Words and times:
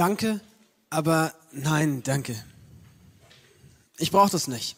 Danke, 0.00 0.40
aber 0.88 1.34
nein, 1.52 2.02
danke. 2.02 2.42
Ich 3.98 4.10
brauche 4.10 4.30
das 4.30 4.48
nicht. 4.48 4.76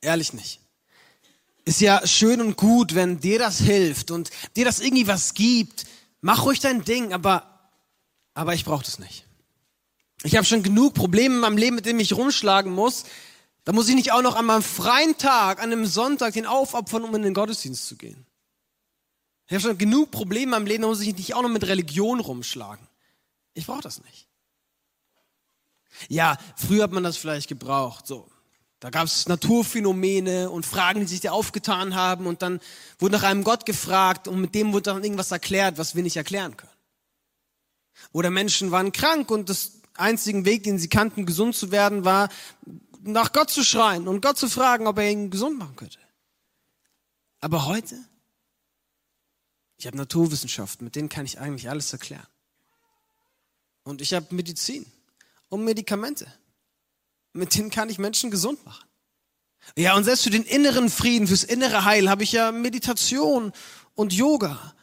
Ehrlich 0.00 0.32
nicht. 0.32 0.58
Ist 1.64 1.80
ja 1.80 2.04
schön 2.04 2.40
und 2.40 2.56
gut, 2.56 2.96
wenn 2.96 3.20
dir 3.20 3.38
das 3.38 3.60
hilft 3.60 4.10
und 4.10 4.30
dir 4.56 4.64
das 4.64 4.80
irgendwie 4.80 5.06
was 5.06 5.34
gibt. 5.34 5.86
Mach 6.22 6.44
ruhig 6.44 6.58
dein 6.58 6.82
Ding, 6.84 7.12
aber, 7.12 7.70
aber 8.34 8.52
ich 8.52 8.64
brauche 8.64 8.82
das 8.82 8.98
nicht. 8.98 9.26
Ich 10.24 10.34
habe 10.34 10.44
schon 10.44 10.64
genug 10.64 10.92
Probleme 10.92 11.36
in 11.36 11.40
meinem 11.40 11.56
Leben, 11.56 11.76
mit 11.76 11.86
denen 11.86 12.00
ich 12.00 12.14
rumschlagen 12.14 12.72
muss. 12.72 13.04
Da 13.62 13.72
muss 13.72 13.88
ich 13.88 13.94
nicht 13.94 14.10
auch 14.10 14.22
noch 14.22 14.34
an 14.34 14.46
meinem 14.46 14.64
freien 14.64 15.16
Tag, 15.18 15.62
an 15.62 15.70
einem 15.70 15.86
Sonntag, 15.86 16.32
den 16.32 16.46
aufopfern, 16.46 17.04
um 17.04 17.14
in 17.14 17.22
den 17.22 17.34
Gottesdienst 17.34 17.86
zu 17.86 17.94
gehen. 17.94 18.26
Ich 19.46 19.52
habe 19.52 19.62
schon 19.62 19.78
genug 19.78 20.10
Probleme 20.10 20.46
in 20.46 20.50
meinem 20.50 20.66
Leben, 20.66 20.82
da 20.82 20.88
muss 20.88 21.00
ich 21.00 21.14
nicht 21.14 21.36
auch 21.36 21.42
noch 21.42 21.48
mit 21.48 21.62
Religion 21.62 22.18
rumschlagen. 22.18 22.84
Ich 23.54 23.64
brauche 23.64 23.82
das 23.82 24.02
nicht. 24.02 24.27
Ja, 26.08 26.36
früher 26.56 26.84
hat 26.84 26.92
man 26.92 27.02
das 27.02 27.16
vielleicht 27.16 27.48
gebraucht, 27.48 28.06
so. 28.06 28.30
Da 28.80 28.90
gab 28.90 29.06
es 29.06 29.26
Naturphänomene 29.26 30.50
und 30.50 30.64
Fragen, 30.64 31.00
die 31.00 31.06
sich 31.06 31.20
dir 31.20 31.32
aufgetan 31.32 31.96
haben 31.96 32.26
und 32.26 32.42
dann 32.42 32.60
wurde 33.00 33.16
nach 33.16 33.24
einem 33.24 33.42
Gott 33.42 33.66
gefragt 33.66 34.28
und 34.28 34.40
mit 34.40 34.54
dem 34.54 34.72
wurde 34.72 34.84
dann 34.84 35.02
irgendwas 35.02 35.32
erklärt, 35.32 35.78
was 35.78 35.96
wir 35.96 36.04
nicht 36.04 36.16
erklären 36.16 36.56
können. 36.56 36.72
Oder 38.12 38.30
Menschen 38.30 38.70
waren 38.70 38.92
krank 38.92 39.32
und 39.32 39.48
das 39.48 39.72
einzige 39.94 40.44
Weg, 40.44 40.62
den 40.62 40.78
sie 40.78 40.88
kannten, 40.88 41.26
gesund 41.26 41.56
zu 41.56 41.72
werden, 41.72 42.04
war, 42.04 42.28
nach 43.02 43.32
Gott 43.32 43.50
zu 43.50 43.64
schreien 43.64 44.06
und 44.06 44.22
Gott 44.22 44.38
zu 44.38 44.48
fragen, 44.48 44.86
ob 44.86 44.98
er 44.98 45.10
ihn 45.10 45.30
gesund 45.30 45.58
machen 45.58 45.74
könnte. 45.74 45.98
Aber 47.40 47.66
heute, 47.66 47.98
ich 49.76 49.86
habe 49.86 49.96
Naturwissenschaften, 49.96 50.84
mit 50.84 50.94
denen 50.94 51.08
kann 51.08 51.24
ich 51.24 51.40
eigentlich 51.40 51.68
alles 51.68 51.92
erklären. 51.92 52.26
Und 53.82 54.00
ich 54.02 54.14
habe 54.14 54.32
Medizin 54.34 54.86
und 55.48 55.64
Medikamente. 55.64 56.32
Mit 57.32 57.54
denen 57.54 57.70
kann 57.70 57.90
ich 57.90 57.98
Menschen 57.98 58.30
gesund 58.30 58.64
machen. 58.64 58.88
Ja, 59.76 59.94
und 59.96 60.04
selbst 60.04 60.24
für 60.24 60.30
den 60.30 60.44
inneren 60.44 60.88
Frieden, 60.88 61.26
fürs 61.26 61.44
innere 61.44 61.84
Heil 61.84 62.08
habe 62.08 62.22
ich 62.22 62.32
ja 62.32 62.52
Meditation 62.52 63.52
und 63.94 64.12
Yoga 64.12 64.74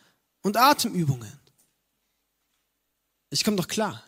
und 0.42 0.58
Atemübungen. 0.58 1.32
Ich 3.30 3.44
komme 3.44 3.58
doch 3.58 3.68
klar. 3.68 4.04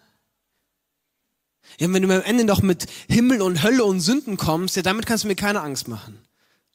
Ja, 1.79 1.91
wenn 1.91 2.01
du 2.01 2.15
am 2.15 2.21
Ende 2.21 2.45
noch 2.45 2.61
mit 2.61 2.87
Himmel 3.09 3.41
und 3.41 3.63
Hölle 3.63 3.83
und 3.83 3.99
Sünden 3.99 4.37
kommst, 4.37 4.75
ja, 4.75 4.81
damit 4.81 5.05
kannst 5.05 5.23
du 5.23 5.27
mir 5.27 5.35
keine 5.35 5.61
Angst 5.61 5.87
machen. 5.87 6.19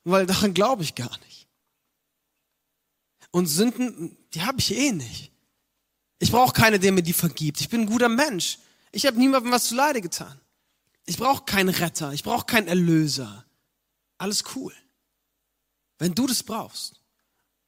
Weil 0.05 0.27
daran 0.27 0.53
glaube 0.53 0.83
ich 0.83 0.95
gar 0.95 1.17
nicht. 1.21 1.49
Und 3.31 3.47
Sünden, 3.47 4.17
die 4.35 4.43
habe 4.43 4.59
ich 4.59 4.77
eh 4.77 4.93
nicht. 4.93 5.33
Ich 6.19 6.31
brauche 6.31 6.53
keine, 6.53 6.79
der 6.79 6.93
mir 6.93 7.03
die 7.03 7.15
vergibt. 7.15 7.61
Ich 7.61 7.69
bin 7.69 7.83
ein 7.83 7.87
guter 7.87 8.09
Mensch. 8.09 8.59
Ich 8.93 9.07
habe 9.07 9.19
niemandem 9.19 9.51
was 9.51 9.69
zu 9.69 9.75
Leide 9.75 10.01
getan. 10.01 10.41
Ich 11.07 11.17
brauche 11.17 11.45
keinen 11.45 11.71
Retter, 11.71 12.13
ich 12.13 12.23
brauche 12.23 12.47
keinen 12.47 12.69
Erlöser. 12.69 13.45
Alles 14.19 14.45
cool. 14.55 14.75
Wenn 15.99 16.15
du 16.15 16.27
das 16.27 16.43
brauchst 16.43 17.01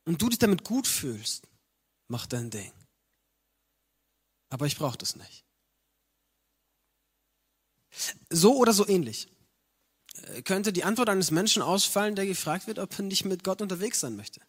und 0.05 0.21
du 0.21 0.29
dich 0.29 0.39
damit 0.39 0.65
gut 0.65 0.87
fühlst, 0.87 1.49
mach 2.09 2.27
dein 2.27 2.51
Ding. 2.51 2.73
Aber 4.51 4.67
ich 4.67 4.77
brauche 4.77 4.99
das 4.99 5.17
nicht. 5.17 5.45
So 8.31 8.57
oder 8.57 8.73
so 8.73 8.87
ähnlich 8.87 9.29
äh, 10.15 10.43
könnte 10.43 10.73
die 10.73 10.85
Antwort 10.85 11.09
eines 11.09 11.31
Menschen 11.31 11.63
ausfallen, 11.63 12.17
der 12.17 12.27
gefragt 12.27 12.67
wird, 12.67 12.79
ob 12.79 12.97
er 12.99 13.05
nicht 13.05 13.25
mit 13.25 13.45
Gott 13.45 13.63
unterwegs 13.63 14.01
sein 14.01 14.17
möchte. 14.17 14.41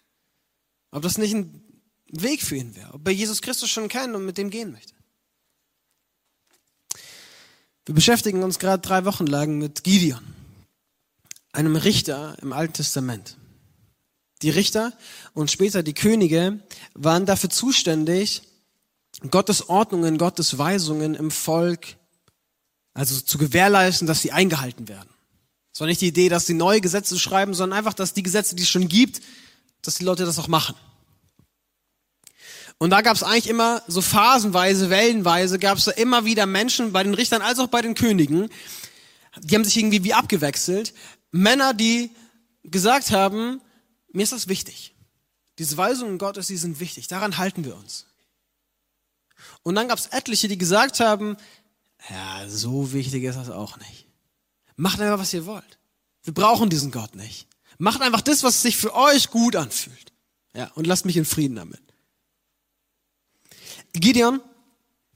Ob 0.91 1.03
das 1.03 1.17
nicht 1.17 1.33
ein 1.33 1.63
Weg 2.07 2.41
für 2.41 2.55
ihn 2.55 2.75
wäre, 2.75 2.93
ob 2.93 3.07
er 3.07 3.13
Jesus 3.13 3.41
Christus 3.41 3.69
schon 3.69 3.87
kennt 3.87 4.15
und 4.15 4.25
mit 4.25 4.37
dem 4.37 4.49
gehen 4.49 4.71
möchte. 4.71 4.94
Wir 7.85 7.93
beschäftigen 7.93 8.41
uns 8.43 8.57
gerade 8.57 8.81
drei 8.81 9.05
Wochen 9.05 9.27
lang 9.27 9.59
mit 9.59 9.83
Gideon, 9.83 10.21
einem 11.51 11.75
Richter 11.75 12.35
im 12.41 12.51
Alten 12.51 12.73
Testament. 12.73 13.37
Die 14.41 14.49
Richter 14.49 14.91
und 15.33 15.51
später 15.51 15.83
die 15.83 15.93
Könige 15.93 16.59
waren 16.95 17.25
dafür 17.25 17.49
zuständig, 17.51 18.41
Gottes 19.29 19.69
Ordnungen, 19.69 20.17
Gottes 20.17 20.57
Weisungen 20.57 21.15
im 21.15 21.31
Volk, 21.31 21.95
also 22.93 23.21
zu 23.21 23.37
gewährleisten, 23.37 24.07
dass 24.07 24.21
sie 24.21 24.31
eingehalten 24.31 24.87
werden. 24.87 25.09
Es 25.71 25.79
war 25.79 25.87
nicht 25.87 26.01
die 26.01 26.07
Idee, 26.07 26.29
dass 26.29 26.47
sie 26.47 26.53
neue 26.53 26.81
Gesetze 26.81 27.19
schreiben, 27.19 27.53
sondern 27.53 27.77
einfach, 27.77 27.93
dass 27.93 28.13
die 28.13 28.23
Gesetze, 28.23 28.55
die 28.55 28.63
es 28.63 28.69
schon 28.69 28.87
gibt, 28.87 29.21
dass 29.81 29.95
die 29.95 30.05
Leute 30.05 30.25
das 30.25 30.39
auch 30.39 30.47
machen. 30.47 30.75
Und 32.77 32.89
da 32.89 33.01
gab 33.01 33.15
es 33.15 33.23
eigentlich 33.23 33.47
immer 33.47 33.81
so 33.87 34.01
phasenweise, 34.01 34.89
wellenweise, 34.89 35.59
gab 35.59 35.77
es 35.77 35.85
da 35.85 35.91
immer 35.91 36.25
wieder 36.25 36.45
Menschen 36.45 36.91
bei 36.91 37.03
den 37.03 37.13
Richtern 37.13 37.41
als 37.41 37.59
auch 37.59 37.67
bei 37.67 37.81
den 37.81 37.95
Königen, 37.95 38.49
die 39.41 39.55
haben 39.55 39.65
sich 39.65 39.77
irgendwie 39.77 40.03
wie 40.03 40.13
abgewechselt. 40.13 40.93
Männer, 41.31 41.73
die 41.73 42.11
gesagt 42.63 43.11
haben, 43.11 43.61
mir 44.11 44.23
ist 44.23 44.31
das 44.31 44.47
wichtig. 44.47 44.95
Diese 45.59 45.77
Weisungen 45.77 46.17
Gottes, 46.17 46.47
die 46.47 46.57
sind 46.57 46.79
wichtig, 46.79 47.07
daran 47.07 47.37
halten 47.37 47.63
wir 47.63 47.75
uns. 47.75 48.05
Und 49.63 49.75
dann 49.75 49.87
gab 49.87 49.97
es 49.97 50.07
etliche, 50.07 50.47
die 50.47 50.57
gesagt 50.57 50.99
haben, 50.99 51.37
ja, 52.09 52.47
so 52.47 52.93
wichtig 52.93 53.23
ist 53.23 53.35
das 53.35 53.49
auch 53.49 53.77
nicht. 53.77 54.07
Macht 54.75 54.99
einfach, 54.99 55.19
was 55.19 55.33
ihr 55.33 55.45
wollt. 55.45 55.79
Wir 56.23 56.33
brauchen 56.33 56.69
diesen 56.69 56.91
Gott 56.91 57.15
nicht. 57.15 57.47
Macht 57.77 58.01
einfach 58.01 58.21
das, 58.21 58.43
was 58.43 58.61
sich 58.61 58.77
für 58.77 58.93
euch 58.93 59.29
gut 59.31 59.55
anfühlt. 59.55 60.13
Ja, 60.53 60.71
und 60.75 60.87
lasst 60.87 61.05
mich 61.05 61.17
in 61.17 61.25
Frieden 61.25 61.55
damit. 61.55 61.81
Gideon 63.99 64.41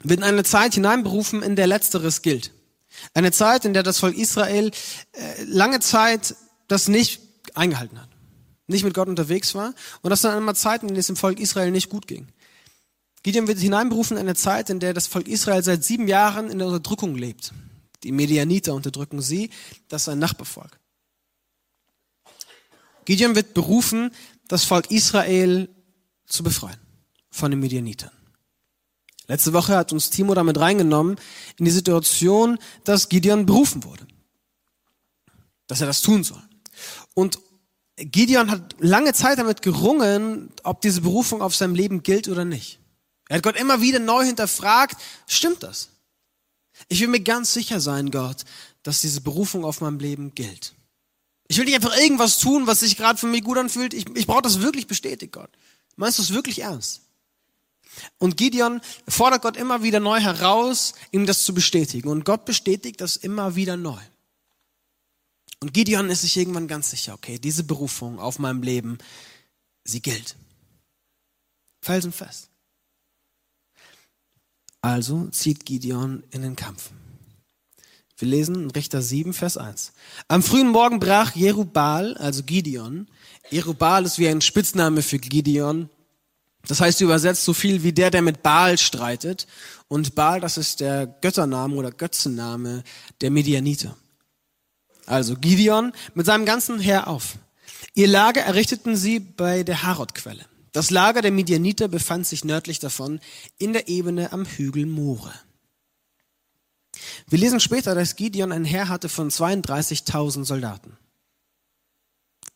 wird 0.03 0.19
in 0.19 0.23
eine 0.23 0.44
Zeit 0.44 0.73
hineinberufen, 0.73 1.44
in 1.44 1.56
der 1.56 1.67
Letzteres 1.67 2.22
gilt. 2.22 2.51
Eine 3.13 3.31
Zeit, 3.31 3.66
in 3.66 3.73
der 3.73 3.84
das 3.84 4.00
Volk 4.00 4.17
Israel 4.17 4.72
äh, 5.12 5.44
lange 5.44 5.79
Zeit 5.79 6.35
das 6.67 6.88
nicht 6.88 7.22
eingehalten 7.53 8.00
hat, 8.00 8.09
nicht 8.67 8.84
mit 8.84 8.94
Gott 8.94 9.07
unterwegs 9.07 9.56
war 9.56 9.73
und 10.01 10.09
das 10.09 10.22
dann 10.22 10.35
einmal 10.35 10.56
Zeiten, 10.56 10.88
in 10.88 10.90
denen 10.90 11.00
es 11.00 11.07
dem 11.07 11.16
Volk 11.16 11.40
Israel 11.40 11.72
nicht 11.72 11.90
gut 11.90 12.07
ging. 12.07 12.28
Gideon 13.23 13.47
wird 13.47 13.59
hineinberufen 13.59 14.17
in 14.17 14.23
eine 14.23 14.35
Zeit, 14.35 14.69
in 14.69 14.79
der 14.79 14.94
das 14.94 15.07
Volk 15.07 15.28
Israel 15.28 15.63
seit 15.63 15.84
sieben 15.84 16.07
Jahren 16.07 16.50
in 16.50 16.59
der 16.59 16.67
Unterdrückung 16.67 17.16
lebt. 17.16 17.53
Die 18.03 18.13
Medianiter 18.13 18.73
unterdrücken 18.73 19.22
sie, 19.22 19.50
das 19.90 20.03
ist 20.03 20.09
ein 20.09 20.19
Nachbarvolk. 20.19 20.79
Gideon 23.06 23.35
wird 23.35 23.53
berufen, 23.53 24.11
das 24.47 24.63
Volk 24.63 24.90
Israel 24.90 25.67
zu 26.28 26.44
befreien 26.44 26.79
von 27.29 27.51
den 27.51 27.59
Medianitern. 27.59 28.11
Letzte 29.29 29.53
Woche 29.53 29.78
hat 29.78 29.94
uns 29.94 30.09
Timo 30.09 30.34
damit 30.34 30.59
reingenommen 30.59 31.16
in 31.57 31.66
die 31.66 31.72
Situation, 31.72 32.57
dass 32.84 33.09
Gideon 33.09 33.45
berufen 33.45 33.84
wurde. 33.84 34.07
Dass 35.67 35.81
er 35.81 35.88
das 35.88 36.01
tun 36.01 36.23
soll. 36.23 36.41
Und 37.13 37.38
Gideon 37.95 38.50
hat 38.50 38.75
lange 38.79 39.13
Zeit 39.13 39.38
damit 39.38 39.62
gerungen, 39.62 40.50
ob 40.63 40.81
diese 40.81 41.01
Berufung 41.01 41.44
auf 41.44 41.56
seinem 41.56 41.75
Leben 41.75 42.01
gilt 42.01 42.28
oder 42.28 42.44
nicht. 42.44 42.79
Er 43.28 43.38
hat 43.38 43.44
Gott 43.44 43.56
immer 43.56 43.81
wieder 43.81 44.00
neu 44.00 44.25
hinterfragt, 44.25 44.97
stimmt 45.28 45.61
das? 45.61 45.90
Ich 46.88 47.00
will 47.00 47.07
mir 47.07 47.19
ganz 47.19 47.53
sicher 47.53 47.79
sein, 47.79 48.09
Gott, 48.09 48.46
dass 48.81 49.01
diese 49.01 49.22
Berufung 49.22 49.63
auf 49.63 49.79
meinem 49.79 50.00
Leben 50.00 50.34
gilt. 50.34 50.73
Ich 51.47 51.57
will 51.59 51.66
nicht 51.66 51.75
einfach 51.75 51.96
irgendwas 51.96 52.40
tun, 52.40 52.66
was 52.66 52.79
sich 52.79 52.97
gerade 52.97 53.19
für 53.19 53.28
mich 53.28 53.44
gut 53.44 53.59
anfühlt. 53.59 53.93
Ich, 53.93 54.08
ich 54.16 54.25
brauche 54.25 54.41
das 54.41 54.61
wirklich 54.61 54.87
bestätigt, 54.87 55.34
Gott. 55.34 55.52
Meinst 55.97 56.17
du 56.17 56.23
es 56.23 56.34
wirklich 56.34 56.61
ernst? 56.64 57.02
Und 58.17 58.37
Gideon 58.37 58.81
fordert 59.07 59.41
Gott 59.41 59.57
immer 59.57 59.84
wieder 59.84 59.99
neu 59.99 60.19
heraus, 60.19 60.93
ihm 61.11 61.25
das 61.25 61.43
zu 61.43 61.53
bestätigen. 61.53 62.09
Und 62.09 62.25
Gott 62.25 62.46
bestätigt 62.46 63.01
das 63.01 63.16
immer 63.16 63.55
wieder 63.55 63.78
neu. 63.78 63.99
Und 65.61 65.73
Gideon 65.73 66.09
ist 66.09 66.22
sich 66.22 66.37
irgendwann 66.37 66.67
ganz 66.67 66.91
sicher, 66.91 67.13
okay, 67.13 67.37
diese 67.37 67.63
Berufung 67.63 68.19
auf 68.19 68.40
meinem 68.40 68.63
Leben, 68.63 68.97
sie 69.84 70.01
gilt. 70.01 70.35
Felsenfest. 71.81 72.49
Also 74.81 75.28
zieht 75.28 75.66
Gideon 75.66 76.23
in 76.31 76.41
den 76.41 76.55
Kampf. 76.55 76.91
Wir 78.17 78.28
lesen 78.28 78.55
in 78.55 78.72
Richter 78.72 79.01
7, 79.01 79.34
Vers 79.34 79.57
1. 79.57 79.93
Am 80.28 80.43
frühen 80.43 80.69
Morgen 80.69 80.99
brach 80.99 81.35
Jerubal, 81.35 82.17
also 82.17 82.43
Gideon, 82.43 83.07
Jerubal 83.49 84.05
ist 84.05 84.19
wie 84.19 84.28
ein 84.28 84.41
Spitzname 84.41 85.01
für 85.01 85.19
Gideon, 85.19 85.90
das 86.67 86.82
heißt 86.82 87.02
übersetzt 87.02 87.46
so 87.46 87.53
viel 87.53 87.84
wie 87.84 87.94
der, 87.94 88.11
der 88.11 88.22
mit 88.22 88.44
Baal 88.44 88.78
streitet. 88.78 89.47
Und 89.88 90.16
Baal, 90.16 90.40
das 90.40 90.58
ist 90.58 90.82
der 90.82 91.08
Göttername 91.08 91.76
oder 91.76 91.91
Götzenname 91.91 92.84
der 93.22 93.32
Medianiter. 93.32 93.96
Also 95.06 95.35
Gideon 95.35 95.94
mit 96.14 96.26
seinem 96.26 96.46
ganzen 96.46 96.79
Heer 96.79 97.08
auf. 97.08 97.38
Ihr 97.96 98.08
Lager 98.08 98.41
errichteten 98.41 98.96
sie 98.96 99.20
bei 99.20 99.64
der 99.64 99.84
Harod-Quelle. 99.84 100.46
Das 100.72 100.91
Lager 100.91 101.22
der 101.22 101.32
Midianiter 101.32 101.88
befand 101.88 102.28
sich 102.28 102.46
nördlich 102.46 102.79
davon 102.79 103.20
in 103.58 103.73
der 103.73 103.88
Ebene 103.88 104.32
am 104.32 104.46
Hügel 104.46 104.85
More. 104.85 105.34
Wir 107.28 107.40
lesen 107.40 107.59
später, 107.59 107.96
dass 107.96 108.16
Gideon 108.16 108.52
ein 108.52 108.66
Heer 108.66 108.90
hatte 108.90 109.09
von 109.09 109.29
32.000 109.32 110.46
Soldaten. 110.46 110.97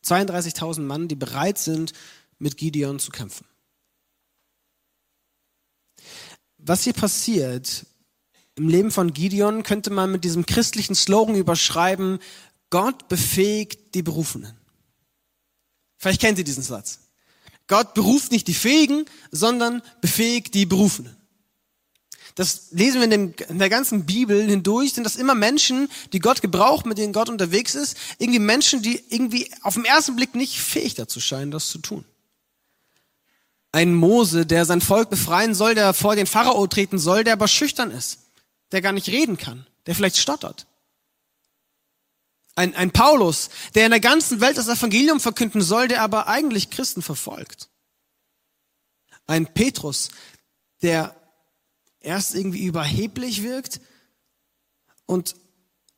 32.000 0.06 0.82
Mann, 0.82 1.08
die 1.08 1.16
bereit 1.16 1.58
sind, 1.58 1.94
mit 2.38 2.58
Gideon 2.58 3.00
zu 3.00 3.10
kämpfen. 3.10 3.46
Was 6.66 6.84
hier 6.84 6.94
passiert, 6.94 7.86
im 8.56 8.70
Leben 8.70 8.92
von 8.92 9.14
Gideon 9.14 9.64
könnte 9.64 9.90
man 9.90 10.12
mit 10.12 10.24
diesem 10.24 10.46
christlichen 10.46 10.96
Slogan 10.96 11.36
überschreiben, 11.36 12.20
Gott 12.70 13.10
befähigt 13.10 13.96
die 13.96 14.02
Berufenen. 14.02 14.54
Vielleicht 15.98 16.22
kennt 16.22 16.38
ihr 16.38 16.44
diesen 16.44 16.64
Satz. 16.64 17.00
Gott 17.68 17.94
beruft 17.94 18.32
nicht 18.32 18.48
die 18.48 18.54
Fähigen, 18.54 19.06
sondern 19.32 19.82
befähigt 20.02 20.54
die 20.54 20.66
Berufenen. 20.66 21.16
Das 22.36 22.72
lesen 22.72 23.00
wir 23.00 23.04
in, 23.06 23.12
dem, 23.12 23.34
in, 23.50 23.60
der 23.60 23.70
ganzen 23.70 24.06
Bibel 24.06 24.42
hindurch, 24.44 24.94
sind 24.94 25.04
das 25.04 25.18
immer 25.18 25.36
Menschen, 25.36 25.90
die 26.14 26.20
Gott 26.20 26.42
gebraucht, 26.42 26.86
mit 26.86 26.98
denen 26.98 27.14
Gott 27.14 27.30
unterwegs 27.30 27.76
ist. 27.76 27.96
Irgendwie 28.18 28.40
Menschen, 28.40 28.82
die 28.82 29.04
irgendwie 29.10 29.52
auf 29.62 29.76
den 29.76 29.86
ersten 29.86 30.16
Blick 30.16 30.34
nicht 30.34 30.60
fähig 30.60 30.96
dazu 30.96 31.20
scheinen, 31.20 31.52
das 31.52 31.70
zu 31.70 31.78
tun. 31.78 32.06
Ein 33.74 33.96
Mose, 33.96 34.46
der 34.46 34.66
sein 34.66 34.82
Volk 34.82 35.10
befreien 35.10 35.56
soll, 35.56 35.74
der 35.74 35.96
vor 35.96 36.16
den 36.16 36.28
Pharao 36.28 36.68
treten 36.68 37.00
soll, 37.00 37.24
der 37.24 37.34
aber 37.34 37.48
schüchtern 37.48 37.90
ist, 37.90 38.20
der 38.72 38.84
gar 38.84 38.92
nicht 38.92 39.10
reden 39.10 39.36
kann, 39.36 39.66
der 39.88 39.96
vielleicht 39.96 40.18
stottert. 40.18 40.68
Ein, 42.54 42.76
ein 42.76 42.92
Paulus, 42.92 43.50
der 43.74 43.86
in 43.86 43.92
der 43.92 44.00
ganzen 44.00 44.42
Welt 44.42 44.60
das 44.60 44.68
Evangelium 44.68 45.20
verkünden 45.20 45.64
soll, 45.64 45.88
der 45.88 46.04
aber 46.04 46.28
eigentlich 46.28 46.70
Christen 46.70 47.02
verfolgt. 47.02 47.72
Ein 49.26 49.52
Petrus, 49.52 50.12
der 50.84 51.16
erst 52.00 52.36
irgendwie 52.36 52.66
überheblich 52.66 53.42
wirkt 53.42 53.82
und 55.08 55.36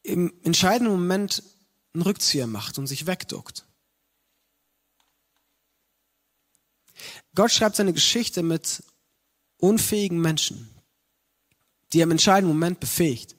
im 0.02 0.34
entscheidenden 0.44 0.94
Moment 0.94 1.44
einen 1.94 2.04
Rückzieher 2.04 2.48
macht 2.48 2.78
und 2.78 2.88
sich 2.88 3.06
wegduckt. 3.06 3.66
Gott 7.36 7.52
schreibt 7.52 7.76
seine 7.76 7.94
Geschichte 7.94 8.42
mit 8.42 8.82
unfähigen 9.58 10.20
Menschen, 10.20 10.70
die 11.92 12.00
er 12.00 12.04
im 12.04 12.12
entscheidenden 12.12 12.56
Moment 12.56 12.80
befähigt. 12.80 13.36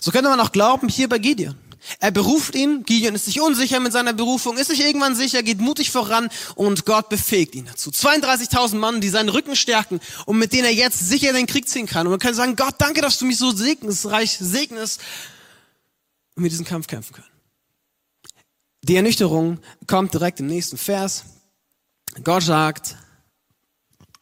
So 0.00 0.10
könnte 0.10 0.28
man 0.28 0.40
auch 0.40 0.52
glauben 0.52 0.88
hier 0.88 1.08
bei 1.08 1.18
Gideon. 1.18 1.56
Er 2.00 2.10
beruft 2.10 2.54
ihn, 2.54 2.82
Gideon 2.82 3.14
ist 3.14 3.26
sich 3.26 3.40
unsicher 3.40 3.80
mit 3.80 3.92
seiner 3.92 4.12
Berufung, 4.12 4.58
ist 4.58 4.68
sich 4.68 4.80
irgendwann 4.80 5.14
sicher, 5.14 5.42
geht 5.42 5.60
mutig 5.60 5.90
voran 5.90 6.28
und 6.56 6.84
Gott 6.84 7.08
befähigt 7.08 7.54
ihn 7.54 7.66
dazu. 7.66 7.90
32.000 7.90 8.74
Mann, 8.74 9.00
die 9.00 9.08
seinen 9.08 9.28
Rücken 9.28 9.56
stärken 9.56 10.00
und 10.26 10.38
mit 10.38 10.52
denen 10.52 10.64
er 10.64 10.74
jetzt 10.74 10.98
sicher 10.98 11.32
den 11.32 11.46
Krieg 11.46 11.68
ziehen 11.68 11.86
kann. 11.86 12.06
Und 12.06 12.10
man 12.10 12.20
kann 12.20 12.34
sagen, 12.34 12.56
Gott, 12.56 12.74
danke, 12.78 13.00
dass 13.00 13.18
du 13.18 13.24
mich 13.24 13.38
so 13.38 13.52
segnest, 13.52 14.06
reich 14.06 14.36
segnest 14.38 15.00
und 16.34 16.42
wir 16.42 16.50
diesen 16.50 16.66
Kampf 16.66 16.88
kämpfen 16.88 17.14
können. 17.14 17.37
Die 18.88 18.96
Ernüchterung 18.96 19.60
kommt 19.86 20.14
direkt 20.14 20.40
im 20.40 20.46
nächsten 20.46 20.78
Vers. 20.78 21.24
Gott 22.24 22.42
sagt, 22.42 22.96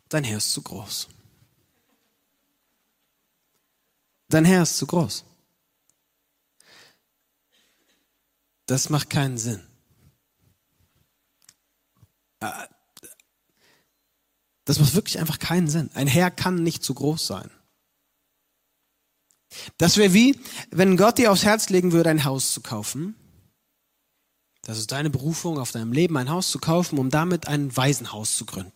dein 0.09 0.25
Herr 0.25 0.39
ist 0.39 0.53
zu 0.53 0.61
groß. 0.61 1.09
Dein 4.29 4.45
Herr 4.45 4.65
ist 4.65 4.77
zu 4.77 4.89
groß. 4.89 5.25
Das 8.67 8.91
macht 8.91 9.09
keinen 9.09 9.39
Sinn. 9.39 9.65
Äh, 12.41 12.67
das 14.65 14.81
macht 14.81 14.95
wirklich 14.95 15.21
einfach 15.21 15.39
keinen 15.39 15.69
Sinn. 15.69 15.91
Ein 15.95 16.09
Herr 16.09 16.33
kann 16.33 16.65
nicht 16.65 16.83
zu 16.83 16.93
groß 16.93 17.25
sein. 17.25 17.51
Das 19.79 19.97
wäre 19.97 20.12
wie, 20.12 20.41
wenn 20.73 20.97
Gott 20.97 21.19
dir 21.19 21.31
aufs 21.31 21.45
Herz 21.45 21.69
legen 21.69 21.93
würde, 21.93 22.11
ein 22.11 22.25
Haus 22.25 22.53
zu 22.53 22.61
kaufen. 22.61 23.15
Das 24.67 24.79
ist 24.79 24.91
deine 24.91 25.11
Berufung, 25.11 25.61
auf 25.61 25.71
deinem 25.71 25.93
Leben 25.93 26.17
ein 26.17 26.29
Haus 26.29 26.51
zu 26.51 26.59
kaufen, 26.59 26.99
um 26.99 27.09
damit 27.09 27.47
ein 27.47 27.77
Waisenhaus 27.77 28.37
zu 28.37 28.45
gründen. 28.45 28.73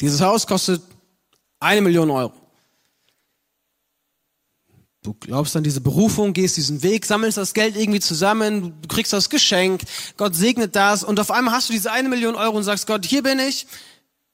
Dieses 0.00 0.22
Haus 0.22 0.46
kostet 0.46 0.82
eine 1.60 1.82
Million 1.82 2.08
Euro. 2.08 2.32
Du 5.02 5.12
glaubst 5.12 5.54
an 5.56 5.62
diese 5.62 5.82
Berufung, 5.82 6.32
gehst 6.32 6.56
diesen 6.56 6.82
Weg, 6.82 7.04
sammelst 7.04 7.36
das 7.36 7.52
Geld 7.52 7.76
irgendwie 7.76 8.00
zusammen, 8.00 8.80
du 8.80 8.88
kriegst 8.88 9.12
das 9.12 9.28
Geschenk, 9.28 9.82
Gott 10.16 10.34
segnet 10.34 10.74
das 10.74 11.04
und 11.04 11.20
auf 11.20 11.30
einmal 11.30 11.52
hast 11.52 11.68
du 11.68 11.74
diese 11.74 11.92
eine 11.92 12.08
Million 12.08 12.34
Euro 12.34 12.56
und 12.56 12.64
sagst, 12.64 12.86
Gott, 12.86 13.04
hier 13.04 13.22
bin 13.22 13.38
ich, 13.38 13.66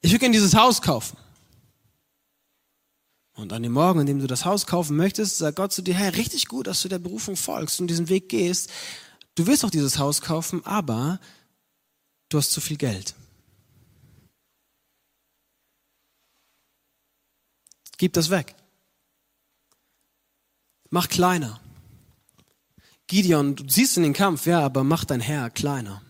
ich 0.03 0.13
will 0.13 0.21
gerne 0.21 0.35
dieses 0.35 0.55
Haus 0.55 0.83
kaufen. 0.83 1.17
Und 3.35 3.53
an 3.53 3.65
dem 3.65 3.73
Morgen, 3.73 3.99
in 3.99 4.07
dem 4.07 4.21
du 4.21 4.29
das 4.29 4.45
Haus 4.45 4.67
kaufen 4.67 4.97
möchtest, 4.97 5.39
sagt 5.39 5.57
Gott 5.57 5.73
zu 5.73 5.83
dir, 5.83 5.95
hey, 5.95 6.11
richtig 6.11 6.47
gut, 6.47 6.69
dass 6.69 6.81
du 6.83 6.89
der 6.89 7.01
Berufung 7.01 7.35
folgst 7.35 7.81
und 7.81 7.89
diesen 7.89 8.09
Weg 8.09 8.29
gehst. 8.29 8.71
Du 9.35 9.47
willst 9.47 9.65
auch 9.65 9.71
dieses 9.71 9.99
Haus 9.99 10.21
kaufen, 10.21 10.65
aber 10.65 11.21
du 12.29 12.39
hast 12.39 12.53
zu 12.53 12.61
viel 12.61 12.77
Geld. 12.77 13.15
Gib 17.99 18.13
das 18.13 18.31
weg. 18.31 18.55
Mach 20.91 21.09
kleiner. 21.09 21.61
Gideon, 23.07 23.57
du 23.57 23.69
siehst 23.69 23.97
in 23.97 24.03
den 24.03 24.13
Kampf, 24.13 24.47
ja, 24.47 24.61
aber 24.61 24.85
mach 24.85 25.05
dein 25.05 25.21
Herr 25.21 25.51
kleiner. 25.51 26.03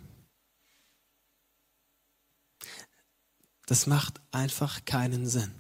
Das 3.67 3.87
macht 3.87 4.21
einfach 4.31 4.85
keinen 4.85 5.27
Sinn. 5.27 5.53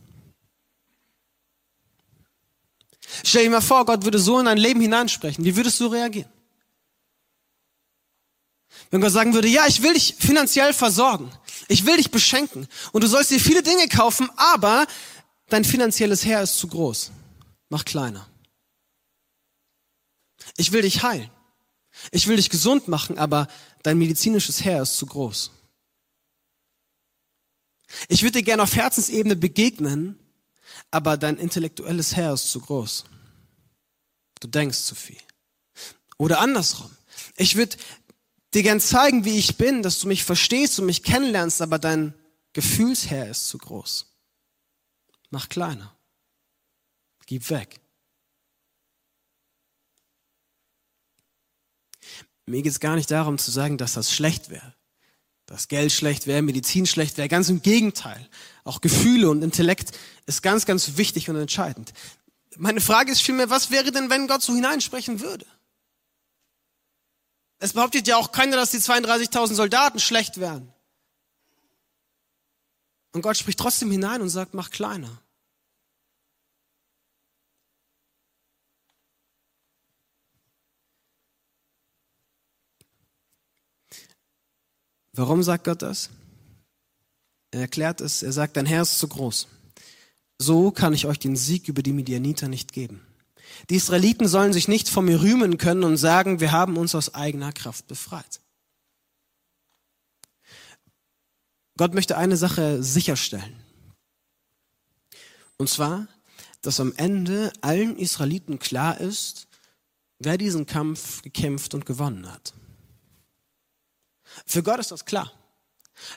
Stell 3.24 3.44
dir 3.44 3.50
mal 3.50 3.60
vor, 3.60 3.84
Gott 3.86 4.04
würde 4.04 4.18
so 4.18 4.38
in 4.38 4.46
dein 4.46 4.58
Leben 4.58 4.80
hineinsprechen. 4.80 5.44
Wie 5.44 5.56
würdest 5.56 5.80
du 5.80 5.86
reagieren? 5.86 6.33
Wenn 8.90 9.00
Gott 9.00 9.12
sagen 9.12 9.34
würde, 9.34 9.48
ja, 9.48 9.66
ich 9.66 9.82
will 9.82 9.94
dich 9.94 10.16
finanziell 10.18 10.72
versorgen. 10.72 11.30
Ich 11.68 11.86
will 11.86 11.96
dich 11.96 12.10
beschenken. 12.10 12.68
Und 12.92 13.02
du 13.02 13.08
sollst 13.08 13.30
dir 13.30 13.40
viele 13.40 13.62
Dinge 13.62 13.88
kaufen, 13.88 14.30
aber 14.36 14.86
dein 15.48 15.64
finanzielles 15.64 16.24
Herr 16.24 16.42
ist 16.42 16.58
zu 16.58 16.68
groß. 16.68 17.10
Mach 17.68 17.84
kleiner. 17.84 18.28
Ich 20.56 20.72
will 20.72 20.82
dich 20.82 21.02
heilen. 21.02 21.30
Ich 22.10 22.26
will 22.26 22.36
dich 22.36 22.50
gesund 22.50 22.88
machen, 22.88 23.18
aber 23.18 23.48
dein 23.82 23.98
medizinisches 23.98 24.64
Herr 24.64 24.82
ist 24.82 24.96
zu 24.96 25.06
groß. 25.06 25.50
Ich 28.08 28.22
würde 28.22 28.38
dir 28.38 28.44
gerne 28.44 28.62
auf 28.62 28.74
Herzensebene 28.74 29.36
begegnen, 29.36 30.18
aber 30.90 31.16
dein 31.16 31.36
intellektuelles 31.36 32.16
Herr 32.16 32.34
ist 32.34 32.50
zu 32.50 32.60
groß. 32.60 33.04
Du 34.40 34.48
denkst 34.48 34.78
zu 34.78 34.94
viel. 34.94 35.20
Oder 36.18 36.40
andersrum. 36.40 36.90
Ich 37.36 37.56
würde 37.56 37.76
dir 38.54 38.62
gern 38.62 38.80
zeigen, 38.80 39.24
wie 39.24 39.38
ich 39.38 39.56
bin, 39.56 39.82
dass 39.82 39.98
du 39.98 40.08
mich 40.08 40.24
verstehst 40.24 40.78
und 40.78 40.86
mich 40.86 41.02
kennenlernst, 41.02 41.60
aber 41.60 41.78
dein 41.78 42.14
Gefühlsherr 42.52 43.28
ist 43.28 43.48
zu 43.48 43.58
groß. 43.58 44.06
Mach 45.30 45.48
kleiner. 45.48 45.96
Gib 47.26 47.50
weg. 47.50 47.80
Mir 52.46 52.62
geht 52.62 52.72
es 52.72 52.80
gar 52.80 52.94
nicht 52.94 53.10
darum 53.10 53.38
zu 53.38 53.50
sagen, 53.50 53.78
dass 53.78 53.94
das 53.94 54.12
schlecht 54.12 54.50
wäre. 54.50 54.74
Dass 55.46 55.68
Geld 55.68 55.92
schlecht 55.92 56.26
wäre, 56.26 56.42
Medizin 56.42 56.86
schlecht 56.86 57.16
wäre. 57.16 57.28
Ganz 57.28 57.48
im 57.48 57.62
Gegenteil. 57.62 58.28
Auch 58.64 58.80
Gefühle 58.80 59.30
und 59.30 59.42
Intellekt 59.42 59.92
ist 60.26 60.42
ganz, 60.42 60.66
ganz 60.66 60.96
wichtig 60.96 61.28
und 61.28 61.36
entscheidend. 61.36 61.92
Meine 62.56 62.80
Frage 62.80 63.10
ist 63.10 63.22
vielmehr, 63.22 63.50
was 63.50 63.70
wäre 63.70 63.90
denn, 63.90 64.10
wenn 64.10 64.28
Gott 64.28 64.42
so 64.42 64.54
hineinsprechen 64.54 65.20
würde? 65.20 65.46
Es 67.64 67.72
behauptet 67.72 68.06
ja 68.06 68.18
auch 68.18 68.30
keiner, 68.30 68.56
dass 68.56 68.72
die 68.72 68.78
32.000 68.78 69.54
Soldaten 69.54 69.98
schlecht 69.98 70.38
wären. 70.38 70.70
Und 73.12 73.22
Gott 73.22 73.38
spricht 73.38 73.58
trotzdem 73.58 73.90
hinein 73.90 74.20
und 74.20 74.28
sagt, 74.28 74.52
mach 74.52 74.70
kleiner. 74.70 75.22
Warum 85.14 85.42
sagt 85.42 85.64
Gott 85.64 85.80
das? 85.80 86.10
Er 87.50 87.62
erklärt 87.62 88.02
es, 88.02 88.22
er 88.22 88.32
sagt, 88.32 88.58
dein 88.58 88.66
Herr 88.66 88.82
ist 88.82 88.98
zu 88.98 89.08
groß. 89.08 89.48
So 90.36 90.70
kann 90.70 90.92
ich 90.92 91.06
euch 91.06 91.18
den 91.18 91.34
Sieg 91.34 91.68
über 91.68 91.82
die 91.82 91.94
Midianiter 91.94 92.48
nicht 92.48 92.74
geben. 92.74 93.13
Die 93.70 93.76
Israeliten 93.76 94.28
sollen 94.28 94.52
sich 94.52 94.68
nicht 94.68 94.88
von 94.88 95.04
mir 95.04 95.22
rühmen 95.22 95.58
können 95.58 95.84
und 95.84 95.96
sagen, 95.96 96.40
wir 96.40 96.52
haben 96.52 96.76
uns 96.76 96.94
aus 96.94 97.14
eigener 97.14 97.52
Kraft 97.52 97.86
befreit. 97.86 98.40
Gott 101.76 101.94
möchte 101.94 102.16
eine 102.16 102.36
Sache 102.36 102.82
sicherstellen. 102.82 103.62
Und 105.56 105.68
zwar, 105.68 106.06
dass 106.62 106.80
am 106.80 106.92
Ende 106.96 107.52
allen 107.60 107.96
Israeliten 107.96 108.58
klar 108.58 109.00
ist, 109.00 109.48
wer 110.18 110.38
diesen 110.38 110.66
Kampf 110.66 111.22
gekämpft 111.22 111.74
und 111.74 111.86
gewonnen 111.86 112.30
hat. 112.30 112.54
Für 114.46 114.62
Gott 114.62 114.78
ist 114.78 114.90
das 114.90 115.04
klar. 115.04 115.32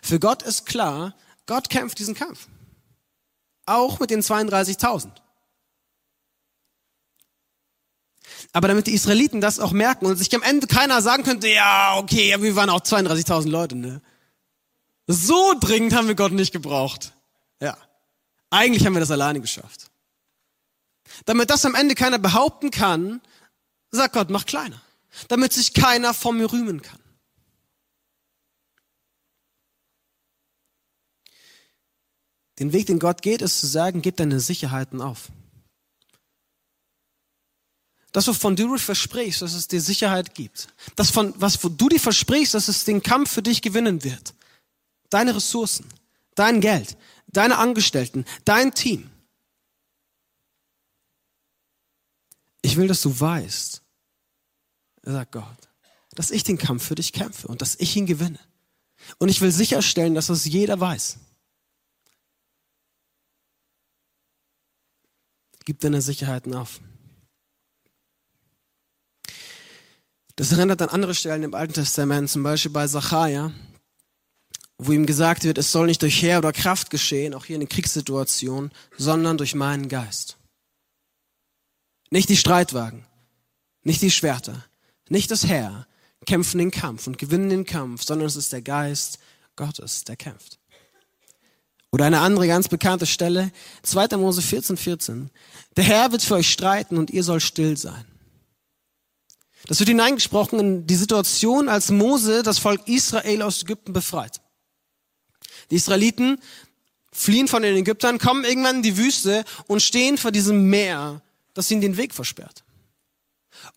Für 0.02 0.20
Gott 0.20 0.42
ist 0.44 0.66
klar, 0.66 1.16
Gott 1.46 1.70
kämpft 1.70 2.00
diesen 2.00 2.16
Kampf. 2.16 2.48
Auch 3.66 4.00
mit 4.00 4.10
den 4.10 4.22
32.000. 4.22 5.12
Aber 8.58 8.70
damit 8.70 8.88
die 8.88 8.96
Israeliten 8.96 9.40
das 9.40 9.60
auch 9.60 9.72
merken 9.72 10.08
und 10.08 10.16
sich 10.16 10.34
am 10.34 10.42
Ende 10.42 10.66
keiner 10.66 11.00
sagen 11.04 11.22
könnte, 11.22 11.48
ja, 11.48 11.96
okay, 11.96 12.36
wir 12.42 12.56
waren 12.56 12.72
auch 12.72 12.82
32.000 12.82 13.50
Leute, 13.50 13.76
ne? 13.76 14.02
So 15.06 15.54
dringend 15.60 15.94
haben 15.94 16.08
wir 16.08 16.16
Gott 16.16 16.32
nicht 16.32 16.54
gebraucht. 16.54 17.14
Ja. 17.62 17.78
Eigentlich 18.50 18.84
haben 18.84 18.94
wir 18.94 19.00
das 19.00 19.12
alleine 19.12 19.42
geschafft. 19.42 19.92
Damit 21.26 21.52
das 21.52 21.66
am 21.66 21.76
Ende 21.76 21.94
keiner 21.94 22.18
behaupten 22.18 22.72
kann, 22.72 23.22
sagt 23.92 24.16
Gott, 24.16 24.32
mach 24.32 24.48
kleiner. 24.48 24.82
Damit 25.28 25.54
sich 25.54 25.76
keiner 25.76 26.16
von 26.16 26.36
mir 26.36 26.52
rühmen 26.52 26.82
kann. 26.82 27.00
Den 32.58 32.74
Weg, 32.74 32.88
den 32.88 32.98
Gott 32.98 33.22
geht, 33.22 33.44
ist 33.44 33.60
zu 33.60 33.68
sagen, 33.68 34.02
gib 34.02 34.18
deine 34.18 34.40
Sicherheiten 34.40 35.00
auf. 35.00 35.28
Das, 38.12 38.28
wovon 38.28 38.56
du 38.56 38.74
dir 38.74 38.80
versprichst, 38.80 39.42
dass 39.42 39.54
es 39.54 39.68
dir 39.68 39.82
Sicherheit 39.82 40.34
gibt. 40.34 40.68
Das, 40.96 41.12
von, 41.12 41.34
was 41.38 41.60
du 41.60 41.90
dir 41.90 42.00
versprichst, 42.00 42.54
dass 42.54 42.68
es 42.68 42.86
den 42.86 43.04
Kampf 43.04 43.32
für 43.32 43.42
dich 43.42 43.62
gewinnen 43.62 44.04
wird. 44.04 44.34
Deine 45.10 45.36
Ressourcen, 45.36 45.86
dein 46.36 46.62
Geld, 46.62 46.98
deine 47.28 47.58
Angestellten, 47.58 48.26
dein 48.46 48.74
Team. 48.74 49.10
Ich 52.62 52.76
will, 52.76 52.88
dass 52.88 53.02
du 53.02 53.18
weißt, 53.20 53.82
sagt 55.04 55.32
Gott, 55.32 55.70
dass 56.16 56.32
ich 56.32 56.44
den 56.44 56.58
Kampf 56.58 56.86
für 56.86 56.96
dich 56.96 57.14
kämpfe 57.14 57.48
und 57.48 57.62
dass 57.62 57.76
ich 57.76 57.96
ihn 57.96 58.06
gewinne. 58.06 58.40
Und 59.20 59.30
ich 59.30 59.42
will 59.42 59.52
sicherstellen, 59.52 60.16
dass 60.16 60.28
das 60.28 60.46
jeder 60.46 60.80
weiß. 60.80 61.18
Gib 65.66 65.80
deine 65.82 66.02
Sicherheiten 66.02 66.56
auf. 66.56 66.80
Das 70.38 70.52
erinnert 70.52 70.84
an 70.84 70.90
andere 70.90 71.16
Stellen 71.16 71.42
im 71.42 71.56
Alten 71.56 71.74
Testament, 71.74 72.30
zum 72.30 72.44
Beispiel 72.44 72.70
bei 72.70 72.86
Zachariah, 72.88 73.52
wo 74.78 74.92
ihm 74.92 75.08
gesagt 75.08 75.44
wird, 75.44 75.58
es 75.58 75.72
soll 75.72 75.88
nicht 75.88 76.04
durch 76.04 76.22
Heer 76.22 76.38
oder 76.38 76.54
Kraft 76.54 76.92
geschehen, 76.92 77.34
auch 77.34 77.46
hier 77.46 77.56
in 77.56 77.62
den 77.62 77.70
Kriegssituationen, 77.70 78.72
sondern 78.96 79.40
durch 79.40 79.56
meinen 79.56 79.90
Geist. 79.90 80.38
Nicht 82.12 82.30
die 82.30 82.38
Streitwagen, 82.38 83.04
nicht 83.82 84.04
die 84.04 84.12
Schwerter, 84.12 84.64
nicht 85.10 85.32
das 85.32 85.48
Heer 85.48 85.88
kämpfen 86.28 86.60
den 86.60 86.72
Kampf 86.72 87.08
und 87.08 87.18
gewinnen 87.18 87.50
den 87.50 87.66
Kampf, 87.66 88.04
sondern 88.04 88.28
es 88.28 88.36
ist 88.36 88.54
der 88.54 88.62
Geist 88.62 89.18
Gottes, 89.56 90.04
der 90.04 90.18
kämpft. 90.18 90.60
Oder 91.92 92.06
eine 92.06 92.20
andere 92.20 92.48
ganz 92.48 92.68
bekannte 92.68 93.08
Stelle, 93.08 93.52
2. 93.82 94.18
Mose 94.18 94.44
14, 94.44 94.78
14. 94.78 95.32
Der 95.78 95.84
Herr 95.84 96.12
wird 96.12 96.22
für 96.22 96.36
euch 96.36 96.52
streiten 96.52 96.98
und 96.98 97.10
ihr 97.10 97.24
sollt 97.24 97.42
still 97.42 97.76
sein. 97.76 98.06
Das 99.68 99.80
wird 99.80 99.90
hineingesprochen 99.90 100.60
in 100.60 100.88
die 100.88 100.96
Situation, 100.96 101.70
als 101.70 101.92
Mose 101.92 102.44
das 102.44 102.60
Volk 102.60 102.88
Israel 102.88 103.42
aus 103.42 103.64
Ägypten 103.64 103.94
befreit. 103.94 104.42
Die 105.70 105.76
Israeliten 105.76 106.40
fliehen 107.12 107.48
von 107.48 107.64
den 107.64 107.76
Ägyptern, 107.76 108.18
kommen 108.18 108.46
irgendwann 108.46 108.78
in 108.78 108.84
die 108.84 108.98
Wüste 108.98 109.44
und 109.68 109.82
stehen 109.82 110.18
vor 110.18 110.32
diesem 110.32 110.70
Meer, 110.70 111.22
das 111.54 111.70
ihnen 111.70 111.82
den 111.82 111.98
Weg 111.98 112.14
versperrt. 112.14 112.64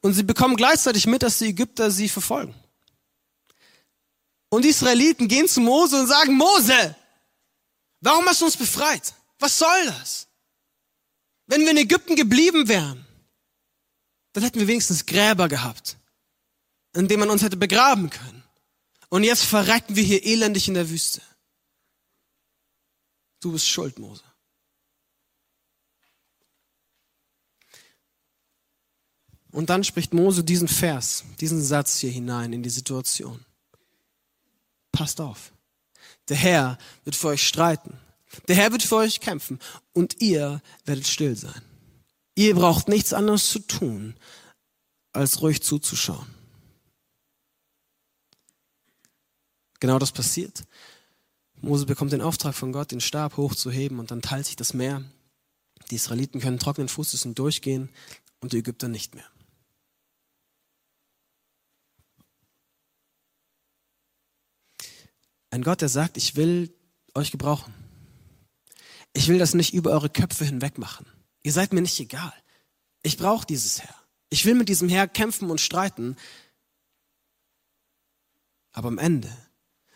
Und 0.01 0.15
sie 0.15 0.23
bekommen 0.23 0.57
gleichzeitig 0.57 1.07
mit, 1.07 1.23
dass 1.23 1.39
die 1.39 1.47
Ägypter 1.47 1.91
sie 1.91 2.09
verfolgen. 2.09 2.55
Und 4.49 4.65
die 4.65 4.69
Israeliten 4.69 5.27
gehen 5.27 5.49
zu 5.49 5.61
Mose 5.61 6.01
und 6.01 6.07
sagen, 6.07 6.35
Mose, 6.35 6.97
Warum 8.01 8.27
hast 8.27 8.41
du 8.41 8.47
uns 8.47 8.57
befreit? 8.57 9.15
Was 9.39 9.59
soll 9.59 9.87
das? 9.87 10.27
Wenn 11.47 11.63
wir 11.63 11.71
in 11.71 11.77
Ägypten 11.77 12.17
geblieben 12.17 12.69
wären, 12.69 13.07
dann 14.33 14.43
hätten 14.43 14.61
wir 14.61 14.69
wenigstens 14.69 15.07
Gräber 15.07 15.49
gehabt, 15.49 15.99
in 16.95 17.09
denen 17.09 17.21
man 17.21 17.31
uns 17.31 17.43
hätte 17.43 17.57
begraben 17.57 18.11
können. 18.11 18.43
Und 19.09 19.25
jetzt 19.25 19.45
verrecken 19.45 19.97
wir 19.97 20.05
hier 20.05 20.25
elendig 20.25 20.69
in 20.69 20.75
der 20.75 20.89
Wüste. 20.89 21.21
Du 23.41 23.53
bist 23.53 23.69
schuld, 23.69 23.99
Mose. 23.99 24.23
Und 29.53 29.69
dann 29.69 29.83
spricht 29.83 30.15
Mose 30.15 30.45
diesen 30.45 30.69
Vers, 30.69 31.25
diesen 31.41 31.63
Satz 31.63 31.99
hier 31.99 32.11
hinein 32.11 32.53
in 32.53 32.63
die 32.63 32.71
Situation. 32.71 33.45
Passt 34.93 35.21
auf. 35.21 35.53
Der 36.29 36.37
Herr 36.37 36.79
wird 37.05 37.17
für 37.17 37.29
euch 37.29 37.47
streiten. 37.47 37.99
Der 38.47 38.55
Herr 38.55 38.71
wird 38.71 38.85
für 38.85 38.97
euch 38.97 39.21
kämpfen 39.21 39.59
und 39.93 40.21
ihr 40.21 40.63
werdet 40.85 41.09
still 41.09 41.35
sein. 41.35 41.63
Ihr 42.41 42.55
braucht 42.55 42.89
nichts 42.89 43.13
anderes 43.13 43.51
zu 43.51 43.59
tun, 43.59 44.15
als 45.13 45.43
ruhig 45.43 45.63
zuzuschauen. 45.63 46.27
Genau 49.79 49.99
das 49.99 50.11
passiert. 50.11 50.65
Mose 51.61 51.85
bekommt 51.85 52.13
den 52.13 52.23
Auftrag 52.23 52.55
von 52.55 52.73
Gott, 52.73 52.93
den 52.93 53.03
Stab 53.03 53.37
hochzuheben 53.37 53.99
und 53.99 54.11
dann 54.11 54.23
teilt 54.23 54.47
sich 54.47 54.57
das 54.57 54.73
Meer. 54.73 55.05
Die 55.91 55.97
Israeliten 55.97 56.41
können 56.41 56.59
trockenen 56.59 56.89
Fußes 56.89 57.25
hindurchgehen 57.25 57.91
und 58.41 58.55
die 58.55 58.61
Ägypter 58.61 58.89
nicht 58.89 59.15
mehr. 59.15 59.29
Ein 65.51 65.63
Gott, 65.63 65.83
der 65.83 65.91
sagt, 65.91 66.17
ich 66.17 66.37
will 66.37 66.75
euch 67.15 67.33
gebrauchen. 67.33 67.75
Ich 69.13 69.29
will 69.29 69.39
das 69.39 69.53
nicht 69.53 69.75
über 69.75 69.91
eure 69.91 70.09
Köpfe 70.09 70.47
hinweg 70.47 70.79
machen. 70.79 71.05
Ihr 71.43 71.53
seid 71.53 71.73
mir 71.73 71.81
nicht 71.81 71.99
egal. 72.01 72.33
Ich 73.03 73.17
brauche 73.17 73.47
dieses 73.47 73.81
Herr. 73.81 73.95
Ich 74.29 74.45
will 74.45 74.55
mit 74.55 74.69
diesem 74.69 74.89
Herr 74.89 75.09
kämpfen 75.09 75.51
und 75.51 75.61
streiten. 75.61 76.17
Aber 78.73 78.89
am 78.89 78.99
Ende 78.99 79.31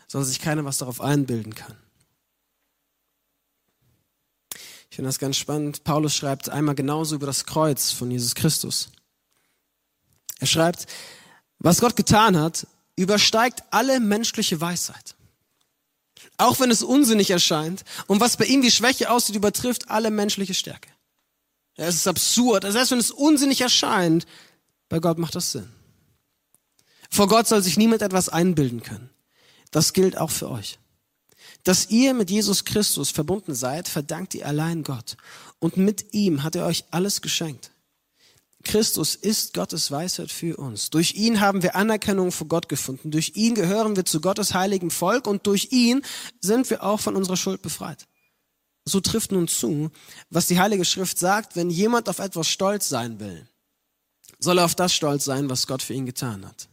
soll 0.08 0.24
sich 0.24 0.40
keiner 0.40 0.64
was 0.64 0.78
darauf 0.78 1.00
einbilden 1.00 1.54
kann. 1.54 1.76
Ich 4.90 4.96
finde 4.96 5.08
das 5.08 5.18
ganz 5.18 5.36
spannend. 5.36 5.84
Paulus 5.84 6.14
schreibt 6.14 6.48
einmal 6.48 6.74
genauso 6.74 7.16
über 7.16 7.26
das 7.26 7.46
Kreuz 7.46 7.90
von 7.90 8.10
Jesus 8.10 8.34
Christus. 8.34 8.90
Er 10.38 10.46
schreibt, 10.46 10.86
was 11.58 11.80
Gott 11.80 11.96
getan 11.96 12.36
hat, 12.36 12.66
übersteigt 12.96 13.62
alle 13.70 13.98
menschliche 13.98 14.60
Weisheit. 14.60 15.16
Auch 16.36 16.60
wenn 16.60 16.70
es 16.70 16.82
unsinnig 16.82 17.30
erscheint 17.30 17.84
und 18.06 18.20
was 18.20 18.36
bei 18.36 18.44
ihm 18.44 18.62
wie 18.62 18.70
Schwäche 18.70 19.10
aussieht, 19.10 19.36
übertrifft 19.36 19.90
alle 19.90 20.10
menschliche 20.10 20.54
Stärke. 20.54 20.93
Es 21.76 21.96
ist 21.96 22.06
absurd. 22.06 22.64
Also 22.64 22.76
selbst 22.76 22.90
wenn 22.92 22.98
es 22.98 23.10
unsinnig 23.10 23.60
erscheint, 23.60 24.26
bei 24.88 25.00
Gott 25.00 25.18
macht 25.18 25.34
das 25.34 25.52
Sinn. 25.52 25.68
Vor 27.10 27.28
Gott 27.28 27.46
soll 27.46 27.62
sich 27.62 27.76
niemand 27.76 28.02
etwas 28.02 28.28
einbilden 28.28 28.82
können. 28.82 29.10
Das 29.70 29.92
gilt 29.92 30.16
auch 30.16 30.30
für 30.30 30.50
euch. 30.50 30.78
Dass 31.64 31.90
ihr 31.90 32.14
mit 32.14 32.30
Jesus 32.30 32.64
Christus 32.64 33.10
verbunden 33.10 33.54
seid, 33.54 33.88
verdankt 33.88 34.34
ihr 34.34 34.46
allein 34.46 34.82
Gott. 34.82 35.16
Und 35.58 35.76
mit 35.76 36.12
ihm 36.12 36.42
hat 36.42 36.56
er 36.56 36.66
euch 36.66 36.84
alles 36.90 37.22
geschenkt. 37.22 37.70
Christus 38.64 39.14
ist 39.14 39.54
Gottes 39.54 39.90
Weisheit 39.90 40.30
für 40.30 40.56
uns. 40.56 40.90
Durch 40.90 41.14
ihn 41.14 41.40
haben 41.40 41.62
wir 41.62 41.76
Anerkennung 41.76 42.32
vor 42.32 42.48
Gott 42.48 42.68
gefunden. 42.68 43.10
Durch 43.10 43.32
ihn 43.34 43.54
gehören 43.54 43.96
wir 43.96 44.04
zu 44.04 44.20
Gottes 44.20 44.54
heiligem 44.54 44.90
Volk 44.90 45.26
und 45.26 45.46
durch 45.46 45.68
ihn 45.70 46.02
sind 46.40 46.68
wir 46.70 46.82
auch 46.82 47.00
von 47.00 47.14
unserer 47.14 47.36
Schuld 47.36 47.62
befreit. 47.62 48.06
So 48.84 49.00
trifft 49.00 49.32
nun 49.32 49.48
zu, 49.48 49.90
was 50.30 50.46
die 50.46 50.58
Heilige 50.58 50.84
Schrift 50.84 51.18
sagt, 51.18 51.56
wenn 51.56 51.70
jemand 51.70 52.08
auf 52.08 52.18
etwas 52.18 52.48
stolz 52.48 52.88
sein 52.88 53.18
will, 53.18 53.48
soll 54.38 54.58
er 54.58 54.66
auf 54.66 54.74
das 54.74 54.94
stolz 54.94 55.24
sein, 55.24 55.48
was 55.48 55.66
Gott 55.66 55.82
für 55.82 55.94
ihn 55.94 56.06
getan 56.06 56.46
hat. 56.46 56.68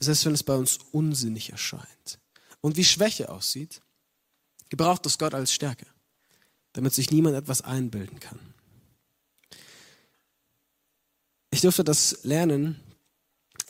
Selbst 0.00 0.24
wenn 0.24 0.34
es 0.34 0.42
bei 0.42 0.56
uns 0.56 0.78
unsinnig 0.92 1.50
erscheint 1.50 2.18
und 2.62 2.76
wie 2.76 2.84
Schwäche 2.84 3.28
aussieht, 3.28 3.82
gebraucht 4.70 5.04
das 5.04 5.18
Gott 5.18 5.34
als 5.34 5.52
Stärke, 5.52 5.86
damit 6.72 6.94
sich 6.94 7.10
niemand 7.10 7.36
etwas 7.36 7.62
einbilden 7.62 8.18
kann. 8.18 8.40
Ich 11.50 11.60
durfte 11.60 11.84
das 11.84 12.24
lernen 12.24 12.80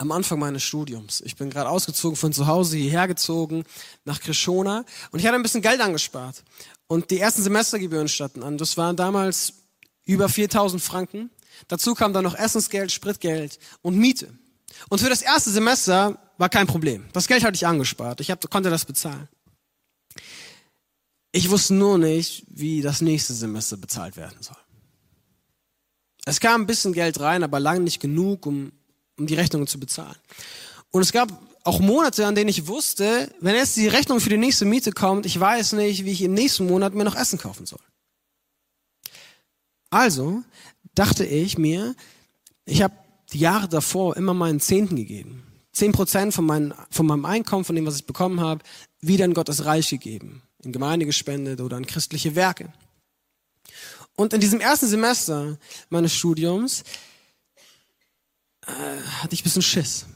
am 0.01 0.13
Anfang 0.13 0.39
meines 0.39 0.63
Studiums. 0.63 1.21
Ich 1.21 1.37
bin 1.37 1.51
gerade 1.51 1.69
ausgezogen 1.69 2.17
von 2.17 2.33
zu 2.33 2.47
Hause 2.47 2.79
hierher 2.79 3.07
gezogen 3.07 3.65
nach 4.07 4.19
Krishona 4.19 4.87
und 5.11 5.19
ich 5.19 5.27
hatte 5.27 5.37
ein 5.37 5.43
bisschen 5.43 5.61
Geld 5.61 5.81
angespart. 5.83 6.43
Und 6.87 7.11
die 7.11 7.21
ersten 7.21 7.43
Semestergebühren 7.43 8.09
standen 8.09 8.43
an. 8.43 8.57
Das 8.57 8.79
waren 8.79 8.97
damals 8.97 9.53
über 10.07 10.31
4000 10.31 10.83
Franken. 10.83 11.31
Dazu 11.69 11.95
kam 11.95 12.15
dann 12.15 12.25
noch 12.25 12.35
Essensgeld, 12.35 12.91
Spritgeld 12.91 13.59
und 13.83 13.97
Miete. 13.99 14.33
Und 14.89 15.01
für 15.01 15.11
das 15.11 15.21
erste 15.21 15.51
Semester 15.51 16.19
war 16.39 16.49
kein 16.49 16.67
Problem. 16.67 17.07
Das 17.13 17.29
Geld 17.29 17.45
hatte 17.45 17.57
ich 17.57 17.67
angespart. 17.67 18.21
Ich 18.23 18.31
hab, 18.31 18.49
konnte 18.51 18.71
das 18.71 18.87
bezahlen. 18.87 19.29
Ich 21.31 21.51
wusste 21.51 21.75
nur 21.75 21.99
nicht, 21.99 22.47
wie 22.49 22.81
das 22.81 23.03
nächste 23.03 23.35
Semester 23.35 23.77
bezahlt 23.77 24.17
werden 24.17 24.39
soll. 24.41 24.57
Es 26.25 26.41
kam 26.41 26.63
ein 26.63 26.67
bisschen 26.67 26.95
Geld 26.95 27.21
rein, 27.21 27.45
aber 27.45 27.61
lange 27.61 27.81
nicht 27.81 28.01
genug, 28.01 28.47
um, 28.47 28.73
um 29.21 29.27
die 29.27 29.35
Rechnungen 29.35 29.69
zu 29.69 29.79
bezahlen. 29.79 30.17
Und 30.91 31.03
es 31.03 31.13
gab 31.13 31.31
auch 31.63 31.79
Monate, 31.79 32.27
an 32.27 32.35
denen 32.35 32.49
ich 32.49 32.67
wusste, 32.67 33.33
wenn 33.41 33.55
jetzt 33.55 33.77
die 33.77 33.87
Rechnung 33.87 34.19
für 34.19 34.31
die 34.31 34.39
nächste 34.39 34.65
Miete 34.65 34.93
kommt, 34.93 35.27
ich 35.27 35.39
weiß 35.39 35.75
nicht, 35.75 36.05
wie 36.05 36.11
ich 36.11 36.23
im 36.23 36.35
nächsten 36.35 36.67
Monat 36.67 36.95
mir 36.95 37.05
noch 37.05 37.15
Essen 37.15 37.39
kaufen 37.39 37.67
soll. 37.67 37.81
Also 39.91 40.43
dachte 40.95 41.25
ich 41.25 41.59
mir, 41.59 41.95
ich 42.65 42.83
habe 42.83 42.95
die 43.33 43.39
Jahre 43.39 43.69
davor 43.69 44.17
immer 44.17 44.35
meinen 44.35 44.61
Zehnten 44.61 44.97
gegeben. 44.97 45.45
zehn 45.73 45.93
Prozent 45.93 46.33
von, 46.35 46.47
meinen, 46.47 46.75
von 46.91 47.07
meinem 47.07 47.25
Einkommen, 47.27 47.65
von 47.65 47.77
dem, 47.77 47.87
was 47.87 47.97
ich 47.97 48.07
bekommen 48.07 48.41
habe, 48.41 48.65
wieder 49.01 49.25
in 49.25 49.35
Gottes 49.35 49.65
Reich 49.65 49.91
gegeben, 49.91 50.43
in 50.63 50.73
Gemeinde 50.73 51.07
gespendet 51.07 51.61
oder 51.61 51.77
in 51.77 51.87
christliche 51.87 52.35
Werke. 52.35 52.73
Und 54.17 54.33
in 54.33 54.41
diesem 54.41 54.61
ersten 54.61 54.87
Semester 54.87 55.59
meines 55.91 56.15
Studiums 56.15 56.85
hatte 59.23 59.35
ich 59.35 59.41
ein 59.41 59.45
bisschen 59.45 59.63
Schiss, 59.63 60.07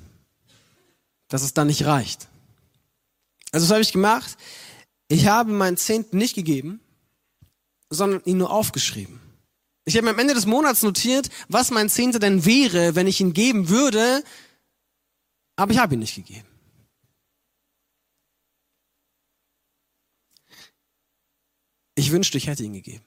dass 1.28 1.42
es 1.42 1.54
dann 1.54 1.66
nicht 1.66 1.84
reicht. 1.84 2.28
Also 3.52 3.66
was 3.66 3.72
habe 3.72 3.82
ich 3.82 3.92
gemacht? 3.92 4.36
Ich 5.08 5.26
habe 5.26 5.52
meinen 5.52 5.76
Zehnten 5.76 6.18
nicht 6.18 6.34
gegeben, 6.34 6.80
sondern 7.90 8.22
ihn 8.24 8.38
nur 8.38 8.50
aufgeschrieben. 8.50 9.20
Ich 9.84 9.96
habe 9.96 10.06
mir 10.06 10.10
am 10.10 10.18
Ende 10.18 10.34
des 10.34 10.46
Monats 10.46 10.82
notiert, 10.82 11.28
was 11.48 11.70
mein 11.70 11.90
Zehnter 11.90 12.18
denn 12.18 12.44
wäre, 12.44 12.94
wenn 12.94 13.06
ich 13.06 13.20
ihn 13.20 13.34
geben 13.34 13.68
würde, 13.68 14.24
aber 15.56 15.72
ich 15.72 15.78
habe 15.78 15.94
ihn 15.94 16.00
nicht 16.00 16.14
gegeben. 16.14 16.48
Ich 21.94 22.10
wünschte, 22.10 22.38
ich 22.38 22.48
hätte 22.48 22.64
ihn 22.64 22.72
gegeben. 22.72 23.04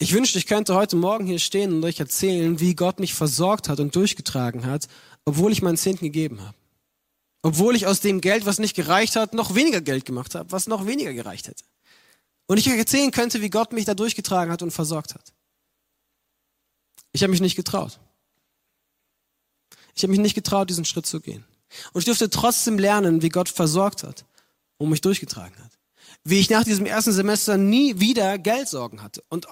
Ich 0.00 0.12
wünschte, 0.12 0.38
ich 0.38 0.46
könnte 0.46 0.74
heute 0.74 0.94
Morgen 0.94 1.26
hier 1.26 1.40
stehen 1.40 1.72
und 1.72 1.84
euch 1.84 1.98
erzählen, 1.98 2.60
wie 2.60 2.76
Gott 2.76 3.00
mich 3.00 3.14
versorgt 3.14 3.68
hat 3.68 3.80
und 3.80 3.96
durchgetragen 3.96 4.64
hat, 4.64 4.86
obwohl 5.24 5.50
ich 5.50 5.60
meinen 5.60 5.76
Zehnten 5.76 6.04
gegeben 6.04 6.40
habe. 6.40 6.56
Obwohl 7.42 7.74
ich 7.74 7.86
aus 7.86 8.00
dem 8.00 8.20
Geld, 8.20 8.46
was 8.46 8.60
nicht 8.60 8.76
gereicht 8.76 9.16
hat, 9.16 9.34
noch 9.34 9.56
weniger 9.56 9.80
Geld 9.80 10.04
gemacht 10.04 10.36
habe, 10.36 10.52
was 10.52 10.68
noch 10.68 10.86
weniger 10.86 11.12
gereicht 11.12 11.48
hätte. 11.48 11.64
Und 12.46 12.58
ich 12.58 12.68
euch 12.68 12.78
erzählen 12.78 13.10
könnte, 13.10 13.42
wie 13.42 13.50
Gott 13.50 13.72
mich 13.72 13.84
da 13.84 13.94
durchgetragen 13.94 14.52
hat 14.52 14.62
und 14.62 14.70
versorgt 14.70 15.14
hat. 15.14 15.32
Ich 17.12 17.22
habe 17.22 17.32
mich 17.32 17.40
nicht 17.40 17.56
getraut. 17.56 17.98
Ich 19.94 20.04
habe 20.04 20.12
mich 20.12 20.20
nicht 20.20 20.34
getraut, 20.34 20.70
diesen 20.70 20.84
Schritt 20.84 21.06
zu 21.06 21.20
gehen. 21.20 21.44
Und 21.92 22.00
ich 22.00 22.04
durfte 22.04 22.30
trotzdem 22.30 22.78
lernen, 22.78 23.22
wie 23.22 23.28
Gott 23.30 23.48
versorgt 23.48 24.04
hat 24.04 24.24
und 24.76 24.90
mich 24.90 25.00
durchgetragen 25.00 25.56
hat. 25.62 25.72
Wie 26.22 26.38
ich 26.38 26.50
nach 26.50 26.64
diesem 26.64 26.86
ersten 26.86 27.12
Semester 27.12 27.56
nie 27.56 27.98
wieder 27.98 28.38
Geldsorgen 28.38 29.02
hatte. 29.02 29.22
Und 29.28 29.48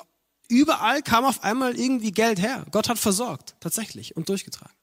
überall 0.49 1.03
kam 1.03 1.25
auf 1.25 1.45
einmal 1.45 1.79
irgendwie 1.79 2.12
Geld 2.12 2.41
her. 2.41 2.67
Gott 2.71 2.88
hat 2.88 2.99
versorgt, 2.99 3.57
tatsächlich, 3.61 4.17
und 4.17 4.29
durchgetragen. 4.29 4.75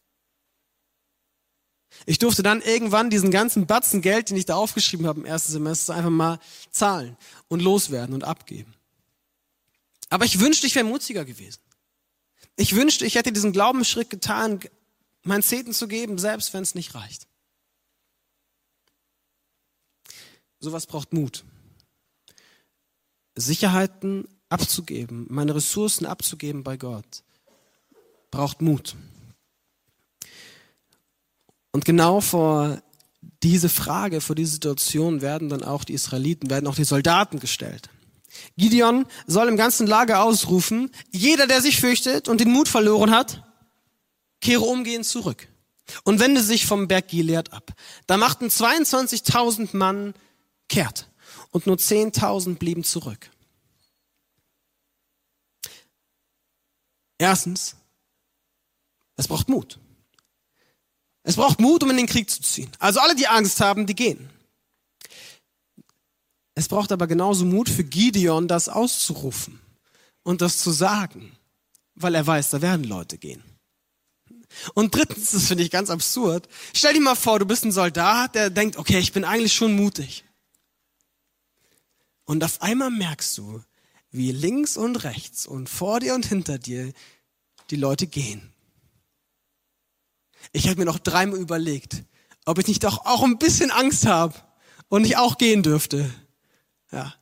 Ich 2.05 2.19
durfte 2.19 2.43
dann 2.43 2.61
irgendwann 2.61 3.09
diesen 3.09 3.31
ganzen 3.31 3.65
Batzen 3.67 4.01
Geld, 4.01 4.29
den 4.29 4.37
ich 4.37 4.45
da 4.45 4.55
aufgeschrieben 4.55 5.07
habe 5.07 5.19
im 5.19 5.25
ersten 5.25 5.51
Semester, 5.51 5.95
einfach 5.95 6.09
mal 6.09 6.39
zahlen 6.71 7.17
und 7.47 7.61
loswerden 7.61 8.15
und 8.15 8.23
abgeben. 8.23 8.73
Aber 10.09 10.25
ich 10.25 10.39
wünschte, 10.39 10.67
ich 10.67 10.75
wäre 10.75 10.85
mutiger 10.85 11.25
gewesen. 11.25 11.61
Ich 12.55 12.75
wünschte, 12.75 13.05
ich 13.05 13.15
hätte 13.15 13.31
diesen 13.31 13.51
Glaubensschritt 13.51 14.09
getan, 14.09 14.59
mein 15.23 15.41
Zehnten 15.41 15.73
zu 15.73 15.87
geben, 15.87 16.17
selbst 16.17 16.53
wenn 16.53 16.63
es 16.63 16.75
nicht 16.75 16.93
reicht. 16.93 17.27
Sowas 20.59 20.85
braucht 20.85 21.13
Mut. 21.13 21.43
Sicherheiten 23.35 24.27
abzugeben, 24.53 25.25
meine 25.29 25.55
Ressourcen 25.55 26.05
abzugeben 26.05 26.63
bei 26.63 26.77
Gott, 26.77 27.23
braucht 28.31 28.61
Mut. 28.61 28.95
Und 31.71 31.85
genau 31.85 32.21
vor 32.21 32.81
diese 33.41 33.67
Frage, 33.67 34.21
vor 34.21 34.35
diese 34.35 34.53
Situation 34.53 35.21
werden 35.21 35.49
dann 35.49 35.63
auch 35.63 35.83
die 35.83 35.93
Israeliten, 35.93 36.49
werden 36.49 36.67
auch 36.67 36.75
die 36.75 36.83
Soldaten 36.83 37.39
gestellt. 37.39 37.89
Gideon 38.57 39.05
soll 39.27 39.47
im 39.47 39.57
ganzen 39.57 39.87
Lager 39.87 40.23
ausrufen, 40.23 40.91
jeder, 41.11 41.47
der 41.47 41.61
sich 41.61 41.79
fürchtet 41.79 42.27
und 42.27 42.39
den 42.39 42.51
Mut 42.51 42.67
verloren 42.67 43.11
hat, 43.11 43.43
kehre 44.39 44.63
umgehend 44.63 45.05
zurück 45.05 45.47
und 46.03 46.19
wende 46.19 46.41
sich 46.41 46.65
vom 46.65 46.87
Berg 46.87 47.07
Gilead 47.07 47.53
ab. 47.53 47.73
Da 48.07 48.17
machten 48.17 48.47
22.000 48.47 49.75
Mann 49.75 50.13
kehrt 50.69 51.07
und 51.51 51.67
nur 51.67 51.77
10.000 51.77 52.55
blieben 52.55 52.83
zurück. 52.83 53.29
Erstens, 57.23 57.77
es 59.15 59.29
braucht 59.29 59.47
Mut. 59.47 59.79
Es 61.23 61.37
braucht 61.37 61.61
Mut, 61.61 61.81
um 61.81 61.89
in 61.89 61.95
den 61.95 62.05
Krieg 62.05 62.29
zu 62.29 62.41
ziehen. 62.41 62.69
Also 62.79 62.99
alle, 62.99 63.15
die 63.15 63.27
Angst 63.27 63.61
haben, 63.61 63.85
die 63.85 63.95
gehen. 63.95 64.29
Es 66.53 66.67
braucht 66.67 66.91
aber 66.91 67.07
genauso 67.07 67.45
Mut 67.45 67.69
für 67.69 67.85
Gideon, 67.85 68.49
das 68.49 68.67
auszurufen 68.67 69.61
und 70.23 70.41
das 70.41 70.57
zu 70.57 70.71
sagen, 70.71 71.31
weil 71.95 72.13
er 72.13 72.27
weiß, 72.27 72.49
da 72.49 72.61
werden 72.61 72.83
Leute 72.83 73.17
gehen. 73.17 73.41
Und 74.73 74.93
drittens, 74.93 75.31
das 75.31 75.47
finde 75.47 75.63
ich 75.63 75.71
ganz 75.71 75.89
absurd, 75.89 76.49
stell 76.75 76.93
dir 76.93 76.99
mal 76.99 77.15
vor, 77.15 77.39
du 77.39 77.45
bist 77.45 77.63
ein 77.63 77.71
Soldat, 77.71 78.35
der 78.35 78.49
denkt, 78.49 78.75
okay, 78.75 78.99
ich 78.99 79.13
bin 79.13 79.23
eigentlich 79.23 79.53
schon 79.53 79.77
mutig. 79.77 80.25
Und 82.25 82.43
auf 82.43 82.61
einmal 82.61 82.91
merkst 82.91 83.37
du, 83.37 83.63
wie 84.13 84.31
links 84.31 84.77
und 84.77 85.03
rechts 85.03 85.45
und 85.45 85.67
vor 85.69 85.99
dir 85.99 86.13
und 86.13 86.25
hinter 86.25 86.57
dir 86.59 86.93
die 87.71 87.75
Leute 87.75 88.07
gehen. 88.07 88.53
Ich 90.51 90.67
habe 90.67 90.77
mir 90.77 90.85
noch 90.85 90.99
dreimal 90.99 91.39
überlegt, 91.39 92.03
ob 92.45 92.59
ich 92.59 92.67
nicht 92.67 92.83
doch 92.83 93.05
auch 93.05 93.23
ein 93.23 93.39
bisschen 93.39 93.71
Angst 93.71 94.05
habe 94.05 94.35
und 94.87 95.01
nicht 95.01 95.17
auch 95.17 95.37
gehen 95.37 95.63
dürfte. 95.63 96.13
Ja. 96.91 97.15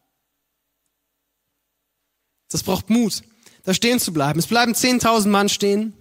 Das 2.49 2.63
braucht 2.63 2.89
Mut, 2.89 3.23
da 3.63 3.73
stehen 3.73 3.99
zu 3.99 4.11
bleiben. 4.11 4.37
Es 4.37 4.47
bleiben 4.47 4.73
10.000 4.73 5.29
Mann 5.29 5.47
stehen. 5.47 5.93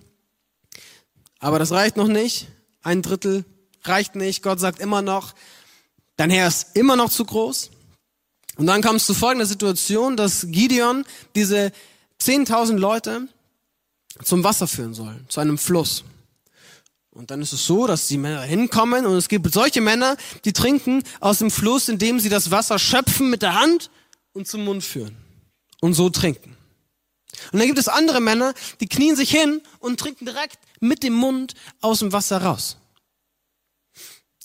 Aber 1.38 1.60
das 1.60 1.70
reicht 1.70 1.96
noch 1.96 2.08
nicht. 2.08 2.48
Ein 2.82 3.02
Drittel 3.02 3.44
reicht 3.82 4.16
nicht. 4.16 4.42
Gott 4.42 4.58
sagt 4.58 4.80
immer 4.80 5.02
noch, 5.02 5.34
dein 6.16 6.30
Herr 6.30 6.48
ist 6.48 6.76
immer 6.76 6.96
noch 6.96 7.10
zu 7.10 7.24
groß. 7.24 7.70
Und 8.60 8.66
dann 8.66 8.82
kommt 8.82 9.00
es 9.00 9.06
zu 9.06 9.14
folgender 9.14 9.46
Situation, 9.46 10.18
dass 10.18 10.46
Gideon 10.50 11.06
diese 11.34 11.72
10.000 12.20 12.76
Leute 12.76 13.26
zum 14.22 14.44
Wasser 14.44 14.68
führen 14.68 14.92
soll, 14.92 15.18
zu 15.28 15.40
einem 15.40 15.56
Fluss. 15.56 16.04
Und 17.08 17.30
dann 17.30 17.40
ist 17.40 17.54
es 17.54 17.64
so, 17.64 17.86
dass 17.86 18.06
die 18.06 18.18
Männer 18.18 18.42
hinkommen 18.42 19.06
und 19.06 19.16
es 19.16 19.30
gibt 19.30 19.50
solche 19.50 19.80
Männer, 19.80 20.14
die 20.44 20.52
trinken 20.52 21.02
aus 21.20 21.38
dem 21.38 21.50
Fluss, 21.50 21.88
indem 21.88 22.20
sie 22.20 22.28
das 22.28 22.50
Wasser 22.50 22.78
schöpfen 22.78 23.30
mit 23.30 23.40
der 23.40 23.54
Hand 23.58 23.90
und 24.34 24.46
zum 24.46 24.66
Mund 24.66 24.84
führen 24.84 25.16
und 25.80 25.94
so 25.94 26.10
trinken. 26.10 26.54
Und 27.52 27.60
dann 27.60 27.66
gibt 27.66 27.78
es 27.78 27.88
andere 27.88 28.20
Männer, 28.20 28.52
die 28.80 28.88
knien 28.88 29.16
sich 29.16 29.30
hin 29.30 29.62
und 29.78 29.98
trinken 29.98 30.26
direkt 30.26 30.58
mit 30.80 31.02
dem 31.02 31.14
Mund 31.14 31.54
aus 31.80 32.00
dem 32.00 32.12
Wasser 32.12 32.42
raus. 32.42 32.76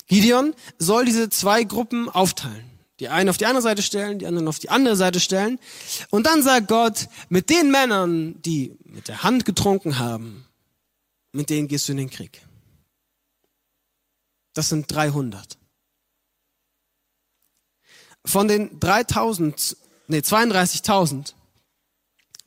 Gideon 0.07 0.53
soll 0.79 1.03
diese 1.03 1.29
zwei 1.29 1.65
Gruppen 1.65 2.07
aufteilen. 2.07 2.74
Die 2.99 3.09
einen 3.09 3.29
auf 3.29 3.37
die 3.37 3.45
eine 3.45 3.61
Seite 3.61 3.81
stellen, 3.81 4.19
die 4.19 4.27
anderen 4.27 4.47
auf 4.47 4.59
die 4.59 4.69
andere 4.69 4.95
Seite 4.95 5.19
stellen. 5.19 5.59
Und 6.09 6.25
dann 6.25 6.41
sagt 6.41 6.67
Gott, 6.67 7.09
mit 7.29 7.49
den 7.49 7.69
Männern, 7.69 8.41
die 8.41 8.77
mit 8.85 9.07
der 9.07 9.23
Hand 9.23 9.45
getrunken 9.45 9.99
haben, 9.99 10.45
mit 11.33 11.49
denen 11.49 11.67
gehst 11.67 11.87
du 11.87 11.91
in 11.91 11.97
den 11.97 12.09
Krieg. 12.09 12.41
Das 14.53 14.69
sind 14.69 14.89
300. 14.89 15.57
Von 18.23 18.47
den 18.47 18.79
3000, 18.79 19.77
nee, 20.07 20.19
32.000 20.19 21.33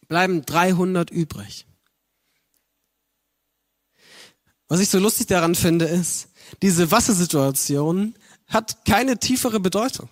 bleiben 0.08 0.44
300 0.44 1.10
übrig. 1.10 1.66
Was 4.68 4.80
ich 4.80 4.88
so 4.88 4.98
lustig 4.98 5.26
daran 5.26 5.54
finde, 5.54 5.84
ist, 5.84 6.28
diese 6.62 6.90
Wassersituation 6.90 8.14
hat 8.46 8.84
keine 8.86 9.18
tiefere 9.18 9.60
Bedeutung. 9.60 10.08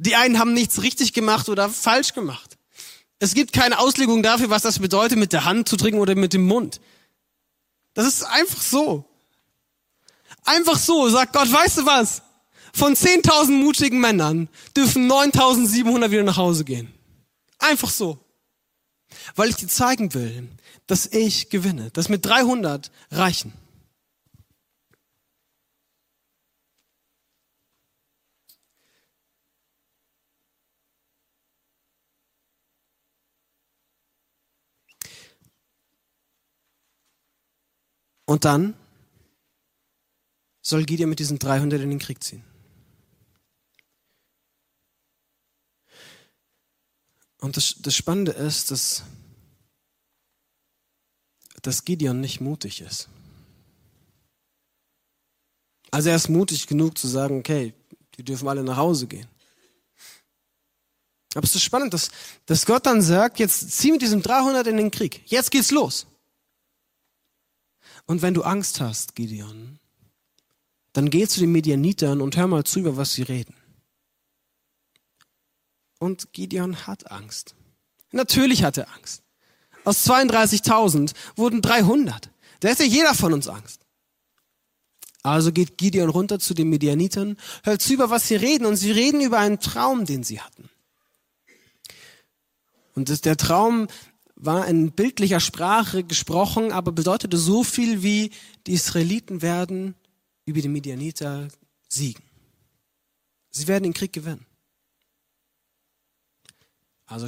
Die 0.00 0.16
einen 0.16 0.38
haben 0.38 0.54
nichts 0.54 0.82
richtig 0.82 1.12
gemacht 1.12 1.50
oder 1.50 1.68
falsch 1.68 2.14
gemacht. 2.14 2.56
Es 3.18 3.34
gibt 3.34 3.52
keine 3.52 3.78
Auslegung 3.78 4.22
dafür, 4.22 4.48
was 4.48 4.62
das 4.62 4.78
bedeutet, 4.78 5.18
mit 5.18 5.34
der 5.34 5.44
Hand 5.44 5.68
zu 5.68 5.76
trinken 5.76 6.00
oder 6.00 6.14
mit 6.14 6.32
dem 6.32 6.46
Mund. 6.46 6.80
Das 7.92 8.06
ist 8.06 8.22
einfach 8.22 8.62
so. 8.62 9.04
Einfach 10.44 10.78
so, 10.78 11.10
sagt 11.10 11.34
Gott, 11.34 11.52
weißt 11.52 11.78
du 11.78 11.86
was? 11.86 12.22
Von 12.72 12.94
10.000 12.94 13.50
mutigen 13.50 14.00
Männern 14.00 14.48
dürfen 14.74 15.10
9.700 15.10 16.10
wieder 16.10 16.22
nach 16.22 16.38
Hause 16.38 16.64
gehen. 16.64 16.90
Einfach 17.58 17.90
so. 17.90 18.24
Weil 19.34 19.50
ich 19.50 19.56
dir 19.56 19.68
zeigen 19.68 20.14
will, 20.14 20.48
dass 20.86 21.04
ich 21.06 21.50
gewinne, 21.50 21.90
dass 21.90 22.08
mit 22.08 22.24
300 22.24 22.90
reichen. 23.10 23.52
Und 38.30 38.44
dann 38.44 38.76
soll 40.62 40.84
Gideon 40.84 41.10
mit 41.10 41.18
diesen 41.18 41.40
300 41.40 41.80
in 41.80 41.90
den 41.90 41.98
Krieg 41.98 42.22
ziehen. 42.22 42.44
Und 47.38 47.56
das, 47.56 47.74
das 47.80 47.96
Spannende 47.96 48.30
ist, 48.30 48.70
dass, 48.70 49.02
dass 51.62 51.84
Gideon 51.84 52.20
nicht 52.20 52.40
mutig 52.40 52.82
ist. 52.82 53.08
Also 55.90 56.10
er 56.10 56.14
ist 56.14 56.28
mutig 56.28 56.68
genug 56.68 56.98
zu 56.98 57.08
sagen, 57.08 57.40
okay, 57.40 57.74
die 58.16 58.22
dürfen 58.22 58.46
alle 58.46 58.62
nach 58.62 58.76
Hause 58.76 59.08
gehen. 59.08 59.26
Aber 61.34 61.42
es 61.42 61.56
ist 61.56 61.64
spannend, 61.64 61.94
dass, 61.94 62.12
dass 62.46 62.64
Gott 62.64 62.86
dann 62.86 63.02
sagt, 63.02 63.40
jetzt 63.40 63.72
zieh 63.72 63.90
mit 63.90 64.02
diesem 64.02 64.22
300 64.22 64.68
in 64.68 64.76
den 64.76 64.92
Krieg. 64.92 65.20
Jetzt 65.26 65.50
geht's 65.50 65.72
los. 65.72 66.06
Und 68.10 68.22
wenn 68.22 68.34
du 68.34 68.42
Angst 68.42 68.80
hast, 68.80 69.14
Gideon, 69.14 69.78
dann 70.94 71.10
geh 71.10 71.28
zu 71.28 71.38
den 71.38 71.52
Medianitern 71.52 72.20
und 72.20 72.36
hör 72.36 72.48
mal 72.48 72.64
zu, 72.64 72.80
über 72.80 72.96
was 72.96 73.12
sie 73.12 73.22
reden. 73.22 73.54
Und 76.00 76.32
Gideon 76.32 76.88
hat 76.88 77.08
Angst. 77.12 77.54
Natürlich 78.10 78.64
hat 78.64 78.78
er 78.78 78.92
Angst. 78.96 79.22
Aus 79.84 80.04
32.000 80.08 81.12
wurden 81.36 81.62
300. 81.62 82.32
Da 82.58 82.68
hätte 82.70 82.82
jeder 82.82 83.14
von 83.14 83.32
uns 83.32 83.46
Angst. 83.46 83.86
Also 85.22 85.52
geht 85.52 85.78
Gideon 85.78 86.10
runter 86.10 86.40
zu 86.40 86.52
den 86.52 86.68
Medianitern, 86.68 87.36
hört 87.62 87.80
zu, 87.80 87.92
über 87.92 88.10
was 88.10 88.26
sie 88.26 88.34
reden, 88.34 88.66
und 88.66 88.74
sie 88.74 88.90
reden 88.90 89.20
über 89.20 89.38
einen 89.38 89.60
Traum, 89.60 90.04
den 90.04 90.24
sie 90.24 90.40
hatten. 90.40 90.68
Und 92.96 93.24
der 93.24 93.36
Traum 93.36 93.86
war 94.42 94.66
in 94.66 94.92
bildlicher 94.92 95.40
Sprache 95.40 96.02
gesprochen, 96.02 96.72
aber 96.72 96.92
bedeutete 96.92 97.36
so 97.36 97.62
viel 97.62 98.02
wie, 98.02 98.30
die 98.66 98.72
Israeliten 98.72 99.42
werden 99.42 99.94
über 100.46 100.60
die 100.60 100.68
Medianiter 100.68 101.48
siegen. 101.88 102.24
Sie 103.50 103.68
werden 103.68 103.84
den 103.84 103.94
Krieg 103.94 104.12
gewinnen. 104.12 104.46
Also 107.06 107.26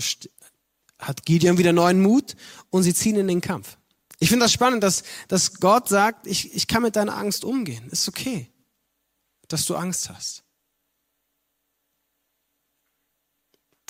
hat 0.99 1.27
Gideon 1.27 1.59
wieder 1.59 1.73
neuen 1.73 2.01
Mut 2.01 2.37
und 2.71 2.83
sie 2.85 2.95
ziehen 2.95 3.17
in 3.17 3.29
den 3.29 3.41
Kampf. 3.41 3.77
Ich 4.19 4.29
finde 4.29 4.45
das 4.45 4.53
spannend, 4.53 4.83
dass, 4.83 5.03
dass 5.29 5.55
Gott 5.55 5.89
sagt, 5.89 6.27
ich, 6.27 6.55
ich 6.55 6.69
kann 6.69 6.83
mit 6.83 6.97
deiner 6.97 7.17
Angst 7.17 7.45
umgehen. 7.45 7.89
Ist 7.91 8.09
okay, 8.09 8.49
dass 9.49 9.67
du 9.67 9.75
Angst 9.75 10.09
hast. 10.09 10.45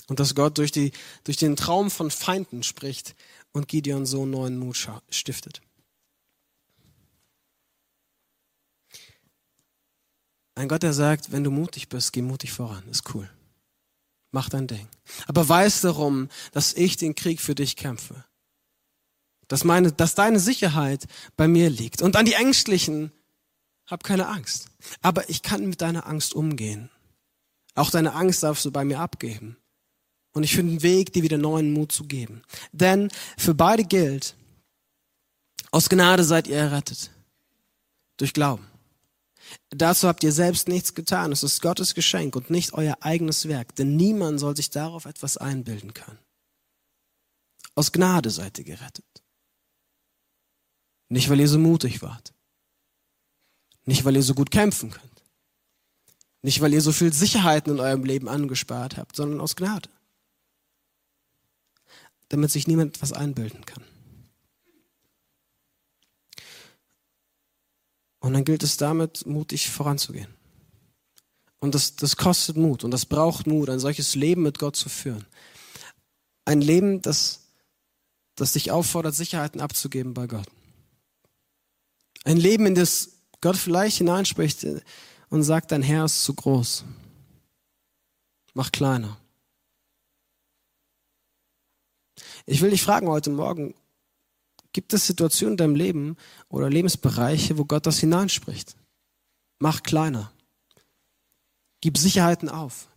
Und 0.07 0.19
dass 0.19 0.35
Gott 0.35 0.57
durch, 0.57 0.71
die, 0.71 0.91
durch 1.23 1.37
den 1.37 1.55
Traum 1.55 1.89
von 1.89 2.11
Feinden 2.11 2.63
spricht 2.63 3.15
und 3.51 3.67
Gideon 3.67 4.05
so 4.05 4.25
neuen 4.25 4.57
Mut 4.57 4.89
stiftet. 5.09 5.61
Ein 10.55 10.67
Gott, 10.67 10.83
der 10.83 10.93
sagt, 10.93 11.31
wenn 11.31 11.43
du 11.43 11.51
mutig 11.51 11.89
bist, 11.89 12.13
geh 12.13 12.21
mutig 12.21 12.51
voran. 12.51 12.87
Ist 12.89 13.13
cool. 13.15 13.29
Mach 14.31 14.49
dein 14.49 14.67
Ding. 14.67 14.87
Aber 15.27 15.47
weiß 15.47 15.81
darum, 15.81 16.29
dass 16.51 16.73
ich 16.73 16.97
den 16.97 17.15
Krieg 17.15 17.41
für 17.41 17.55
dich 17.55 17.75
kämpfe. 17.75 18.23
Dass, 19.47 19.63
meine, 19.63 19.91
dass 19.91 20.15
deine 20.15 20.39
Sicherheit 20.39 21.05
bei 21.37 21.47
mir 21.47 21.69
liegt. 21.69 22.01
Und 22.01 22.15
an 22.15 22.25
die 22.25 22.33
Ängstlichen, 22.33 23.11
hab 23.85 24.03
keine 24.03 24.27
Angst. 24.27 24.67
Aber 25.01 25.29
ich 25.29 25.41
kann 25.41 25.67
mit 25.67 25.81
deiner 25.81 26.07
Angst 26.07 26.33
umgehen. 26.33 26.89
Auch 27.75 27.89
deine 27.89 28.13
Angst 28.13 28.43
darfst 28.43 28.65
du 28.65 28.71
bei 28.71 28.85
mir 28.85 28.99
abgeben. 28.99 29.57
Und 30.33 30.43
ich 30.43 30.55
finde 30.55 30.71
einen 30.71 30.83
Weg, 30.83 31.13
dir 31.13 31.23
wieder 31.23 31.37
neuen 31.37 31.73
Mut 31.73 31.91
zu 31.91 32.05
geben. 32.05 32.41
Denn 32.71 33.09
für 33.37 33.53
beide 33.53 33.83
gilt, 33.83 34.35
aus 35.71 35.89
Gnade 35.89 36.23
seid 36.23 36.47
ihr 36.47 36.57
errettet. 36.57 37.11
Durch 38.17 38.33
Glauben. 38.33 38.67
Dazu 39.69 40.07
habt 40.07 40.23
ihr 40.23 40.31
selbst 40.31 40.67
nichts 40.67 40.93
getan. 40.93 41.31
Es 41.31 41.43
ist 41.43 41.61
Gottes 41.61 41.93
Geschenk 41.93 42.35
und 42.35 42.49
nicht 42.49 42.73
euer 42.73 42.97
eigenes 43.01 43.47
Werk, 43.47 43.75
denn 43.75 43.95
niemand 43.95 44.39
soll 44.39 44.55
sich 44.55 44.69
darauf 44.69 45.05
etwas 45.05 45.37
einbilden 45.37 45.93
können. 45.93 46.19
Aus 47.75 47.91
Gnade 47.91 48.29
seid 48.29 48.57
ihr 48.59 48.65
gerettet. 48.65 49.05
Nicht, 51.09 51.29
weil 51.29 51.39
ihr 51.39 51.49
so 51.49 51.59
mutig 51.59 52.01
wart. 52.01 52.33
Nicht, 53.85 54.05
weil 54.05 54.15
ihr 54.15 54.23
so 54.23 54.33
gut 54.33 54.51
kämpfen 54.51 54.91
könnt. 54.91 55.23
Nicht, 56.41 56.61
weil 56.61 56.73
ihr 56.73 56.81
so 56.81 56.91
viel 56.91 57.13
Sicherheiten 57.13 57.73
in 57.73 57.79
eurem 57.79 58.03
Leben 58.03 58.27
angespart 58.27 58.97
habt, 58.97 59.15
sondern 59.15 59.41
aus 59.41 59.55
Gnade. 59.55 59.89
Damit 62.33 62.49
sich 62.49 62.65
niemand 62.65 62.95
etwas 62.95 63.13
einbilden 63.13 63.63
kann. 63.63 63.83
Und 68.21 68.33
dann 68.33 68.43
gilt 68.43 68.63
es 68.63 68.75
damit, 68.77 69.27
mutig 69.27 69.69
voranzugehen. 69.69 70.33
Und 71.59 71.75
das, 71.75 71.95
das 71.95 72.17
kostet 72.17 72.57
Mut 72.57 72.83
und 72.83 72.89
das 72.89 73.05
braucht 73.05 73.45
Mut, 73.45 73.69
ein 73.69 73.79
solches 73.79 74.15
Leben 74.15 74.41
mit 74.41 74.57
Gott 74.57 74.75
zu 74.75 74.89
führen. 74.89 75.27
Ein 76.43 76.61
Leben, 76.61 77.03
das, 77.03 77.41
das 78.33 78.53
dich 78.53 78.71
auffordert, 78.71 79.13
Sicherheiten 79.13 79.61
abzugeben 79.61 80.15
bei 80.15 80.25
Gott. 80.25 80.47
Ein 82.23 82.37
Leben, 82.37 82.65
in 82.65 82.73
das 82.73 83.19
Gott 83.41 83.57
vielleicht 83.57 83.97
hineinspricht 83.99 84.65
und 85.29 85.43
sagt, 85.43 85.71
dein 85.71 85.83
Herr 85.83 86.05
ist 86.05 86.23
zu 86.23 86.33
groß. 86.33 86.83
Mach 88.55 88.71
kleiner. 88.71 89.19
Ich 92.45 92.61
will 92.61 92.69
dich 92.69 92.83
fragen 92.83 93.07
heute 93.07 93.29
Morgen, 93.29 93.73
Gibt 94.73 94.91
es 94.93 95.05
Situationen 95.05 95.53
in 95.53 95.57
deinem 95.57 95.75
Leben 95.75 96.17
oder 96.49 96.69
Lebensbereiche, 96.69 97.57
wo 97.59 97.65
Gott 97.65 97.85
das 97.85 97.99
hineinspricht? 97.99 98.75
Mach 99.59 99.83
kleiner. 99.83 100.31
Gib 101.79 101.97
Sicherheiten 101.97 102.49
auf. 102.49 102.89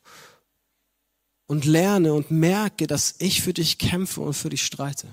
Und 1.47 1.65
lerne 1.65 2.15
und 2.15 2.31
merke, 2.31 2.87
dass 2.87 3.17
ich 3.19 3.43
für 3.43 3.53
dich 3.53 3.79
kämpfe 3.79 4.23
und 4.23 4.35
für 4.35 4.49
dich 4.49 4.65
streite. 4.65 5.07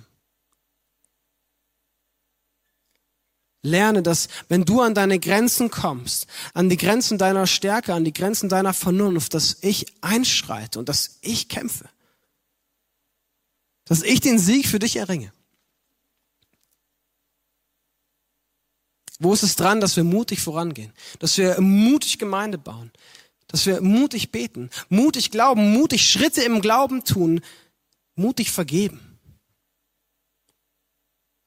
Lerne, 3.61 4.01
dass 4.01 4.29
wenn 4.47 4.65
du 4.65 4.81
an 4.81 4.95
deine 4.95 5.19
Grenzen 5.19 5.69
kommst, 5.69 6.27
an 6.53 6.69
die 6.69 6.77
Grenzen 6.77 7.17
deiner 7.17 7.45
Stärke, 7.45 7.93
an 7.93 8.03
die 8.03 8.13
Grenzen 8.13 8.49
deiner 8.49 8.73
Vernunft, 8.73 9.33
dass 9.33 9.57
ich 9.61 9.85
einschreite 10.01 10.79
und 10.79 10.89
dass 10.89 11.19
ich 11.21 11.49
kämpfe. 11.49 11.87
Dass 13.85 14.01
ich 14.01 14.21
den 14.21 14.39
Sieg 14.39 14.67
für 14.67 14.79
dich 14.79 14.95
erringe. 14.95 15.31
Wo 19.19 19.33
ist 19.33 19.43
es 19.43 19.55
dran, 19.55 19.79
dass 19.79 19.95
wir 19.95 20.03
mutig 20.03 20.41
vorangehen? 20.41 20.93
Dass 21.19 21.37
wir 21.37 21.59
mutig 21.61 22.19
Gemeinde 22.19 22.57
bauen? 22.57 22.91
Dass 23.47 23.65
wir 23.65 23.81
mutig 23.81 24.31
beten, 24.31 24.69
mutig 24.89 25.31
glauben, 25.31 25.71
mutig 25.71 26.09
Schritte 26.09 26.43
im 26.43 26.59
Glauben 26.61 27.03
tun, 27.03 27.41
mutig 28.15 28.51
vergeben? 28.51 29.19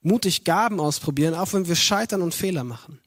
Mutig 0.01 0.45
Gaben 0.45 0.79
ausprobieren, 0.79 1.35
auch 1.35 1.53
wenn 1.53 1.67
wir 1.67 1.75
scheitern 1.75 2.23
und 2.23 2.35
Fehler 2.35 2.63
machen. 2.63 3.01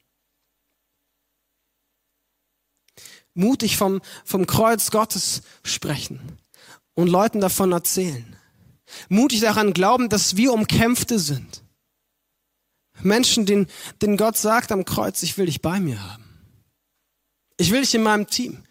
Mutig 3.33 3.77
vom, 3.77 4.01
vom 4.25 4.45
Kreuz 4.45 4.91
Gottes 4.91 5.43
sprechen 5.63 6.37
und 6.93 7.07
Leuten 7.07 7.39
davon 7.39 7.71
erzählen. 7.71 8.38
Mutig 9.08 9.41
daran 9.41 9.73
glauben, 9.73 10.10
dass 10.10 10.36
wir 10.36 10.54
Umkämpfte 10.54 11.19
sind 11.19 11.63
Menschen, 13.04 13.45
denen, 13.45 13.67
denen 14.02 14.17
Gott 14.17 14.38
sagt 14.38 14.71
am 14.71 14.86
Kreuz, 14.86 15.23
ich 15.23 15.38
will 15.38 15.45
dich 15.45 15.62
bei 15.62 15.80
mir 15.80 16.02
haben. 16.04 16.25
Ich 17.58 17.71
will 17.71 17.82
dich 17.82 17.95
in 17.95 18.04
meinem 18.04 18.28
Team. 18.28 18.63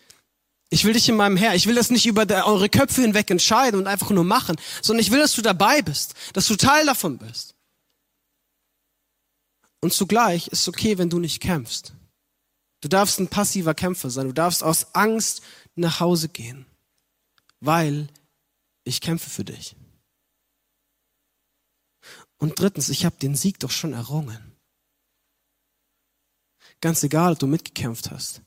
Ich 0.71 0.85
will 0.85 0.93
dich 0.93 1.09
in 1.09 1.17
meinem 1.17 1.37
Herr. 1.37 1.55
Ich 1.55 1.67
will 1.67 1.75
das 1.75 1.91
nicht 1.91 2.07
über 2.07 2.27
eure 2.47 2.69
Köpfe 2.69 3.01
hinweg 3.03 3.31
entscheiden 3.31 3.81
und 3.81 3.87
einfach 3.87 4.11
nur 4.11 4.25
machen, 4.25 4.57
sondern 4.83 5.03
ich 5.03 5.11
will, 5.11 5.21
dass 5.21 5.35
du 5.35 5.43
dabei 5.43 5.83
bist, 5.83 6.15
dass 6.35 6.47
du 6.47 6.57
Teil 6.57 6.87
davon 6.87 7.19
bist. 7.19 7.55
Und 9.81 9.93
zugleich 9.93 10.49
ist 10.49 10.63
es 10.63 10.69
okay, 10.69 10.99
wenn 10.99 11.09
du 11.09 11.19
nicht 11.19 11.41
kämpfst. 11.41 11.95
Du 12.81 12.89
darfst 12.89 13.19
ein 13.19 13.29
passiver 13.29 13.75
Kämpfer 13.75 14.11
sein. 14.11 14.27
Du 14.27 14.33
darfst 14.33 14.63
aus 14.63 14.95
Angst 14.95 15.43
nach 15.75 16.01
Hause 16.01 16.29
gehen, 16.29 16.67
weil 17.61 18.09
ich 18.85 19.01
kämpfe 19.01 19.31
für 19.31 19.45
dich. 19.45 19.77
Und 22.39 22.59
drittens, 22.61 22.89
ich 22.89 23.05
habe 23.05 23.17
den 23.17 23.35
Sieg 23.35 23.59
doch 23.59 23.71
schon 23.71 23.93
errungen. 23.93 24.57
Ganz 26.81 27.03
egal, 27.03 27.33
ob 27.33 27.39
du 27.41 27.47
mitgekämpft 27.47 28.11
hast. 28.11 28.43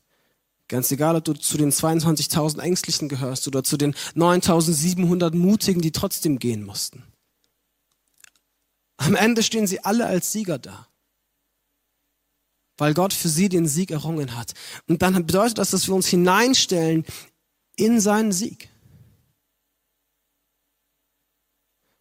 Ganz 0.68 0.90
egal, 0.90 1.16
ob 1.16 1.24
du 1.24 1.34
zu 1.34 1.58
den 1.58 1.70
22.000 1.70 2.60
Ängstlichen 2.60 3.10
gehörst 3.10 3.46
oder 3.46 3.62
zu 3.62 3.76
den 3.76 3.94
9.700 4.14 5.36
Mutigen, 5.36 5.82
die 5.82 5.92
trotzdem 5.92 6.38
gehen 6.38 6.64
mussten. 6.64 7.04
Am 8.96 9.14
Ende 9.14 9.42
stehen 9.42 9.66
sie 9.66 9.84
alle 9.84 10.06
als 10.06 10.32
Sieger 10.32 10.58
da. 10.58 10.88
Weil 12.78 12.94
Gott 12.94 13.12
für 13.12 13.28
sie 13.28 13.50
den 13.50 13.68
Sieg 13.68 13.90
errungen 13.90 14.34
hat. 14.34 14.54
Und 14.88 15.02
dann 15.02 15.26
bedeutet 15.26 15.58
das, 15.58 15.70
dass 15.70 15.86
wir 15.86 15.94
uns 15.94 16.06
hineinstellen 16.06 17.04
in 17.76 18.00
seinen 18.00 18.32
Sieg. 18.32 18.70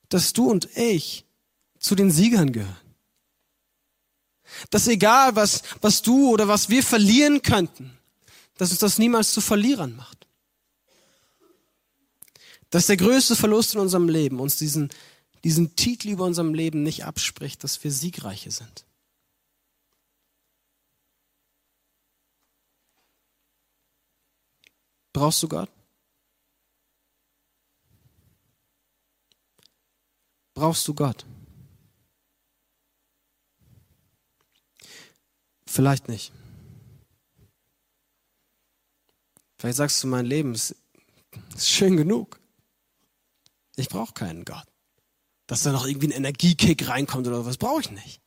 Dass 0.07 0.31
du 0.31 0.49
und 0.49 0.69
ich 0.77 1.25
zu 1.81 1.95
den 1.95 2.11
Siegern 2.11 2.53
gehören. 2.53 2.77
Dass 4.69 4.87
egal, 4.87 5.35
was, 5.35 5.63
was 5.81 6.01
du 6.01 6.29
oder 6.29 6.47
was 6.47 6.69
wir 6.69 6.83
verlieren 6.83 7.41
könnten, 7.41 7.97
dass 8.57 8.71
uns 8.71 8.79
das 8.79 8.99
niemals 8.99 9.33
zu 9.33 9.41
Verlierern 9.41 9.95
macht. 9.95 10.27
Dass 12.69 12.87
der 12.87 12.97
größte 12.97 13.35
Verlust 13.35 13.73
in 13.73 13.81
unserem 13.81 14.07
Leben 14.07 14.39
uns 14.39 14.57
diesen, 14.57 14.89
diesen 15.43 15.75
Titel 15.75 16.09
über 16.09 16.25
unserem 16.25 16.53
Leben 16.53 16.83
nicht 16.83 17.03
abspricht, 17.03 17.63
dass 17.63 17.83
wir 17.83 17.91
Siegreiche 17.91 18.51
sind. 18.51 18.85
Brauchst 25.13 25.43
du 25.43 25.49
Gott? 25.49 25.69
Brauchst 30.53 30.87
du 30.87 30.93
Gott? 30.93 31.25
Vielleicht 35.71 36.09
nicht. 36.09 36.33
Vielleicht 39.57 39.77
sagst 39.77 40.03
du, 40.03 40.07
mein 40.07 40.25
Leben 40.25 40.53
ist, 40.53 40.75
ist 41.55 41.69
schön 41.69 41.95
genug. 41.95 42.41
Ich 43.77 43.87
brauche 43.87 44.13
keinen 44.13 44.43
Gott. 44.43 44.65
Dass 45.47 45.63
da 45.63 45.71
noch 45.71 45.87
irgendwie 45.87 46.07
ein 46.07 46.17
Energiekick 46.17 46.89
reinkommt 46.89 47.25
oder 47.25 47.45
was, 47.45 47.55
brauche 47.55 47.79
ich 47.79 47.91
nicht. 47.91 48.19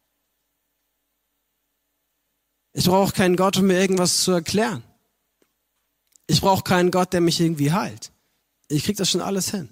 Ich 2.72 2.86
brauche 2.86 3.12
keinen 3.12 3.36
Gott, 3.36 3.58
um 3.58 3.66
mir 3.66 3.78
irgendwas 3.78 4.22
zu 4.22 4.32
erklären. 4.32 4.82
Ich 6.26 6.40
brauche 6.40 6.64
keinen 6.64 6.90
Gott, 6.90 7.12
der 7.12 7.20
mich 7.20 7.40
irgendwie 7.40 7.72
heilt. 7.72 8.10
Ich 8.68 8.84
krieg 8.84 8.96
das 8.96 9.10
schon 9.10 9.20
alles 9.20 9.50
hin. 9.50 9.68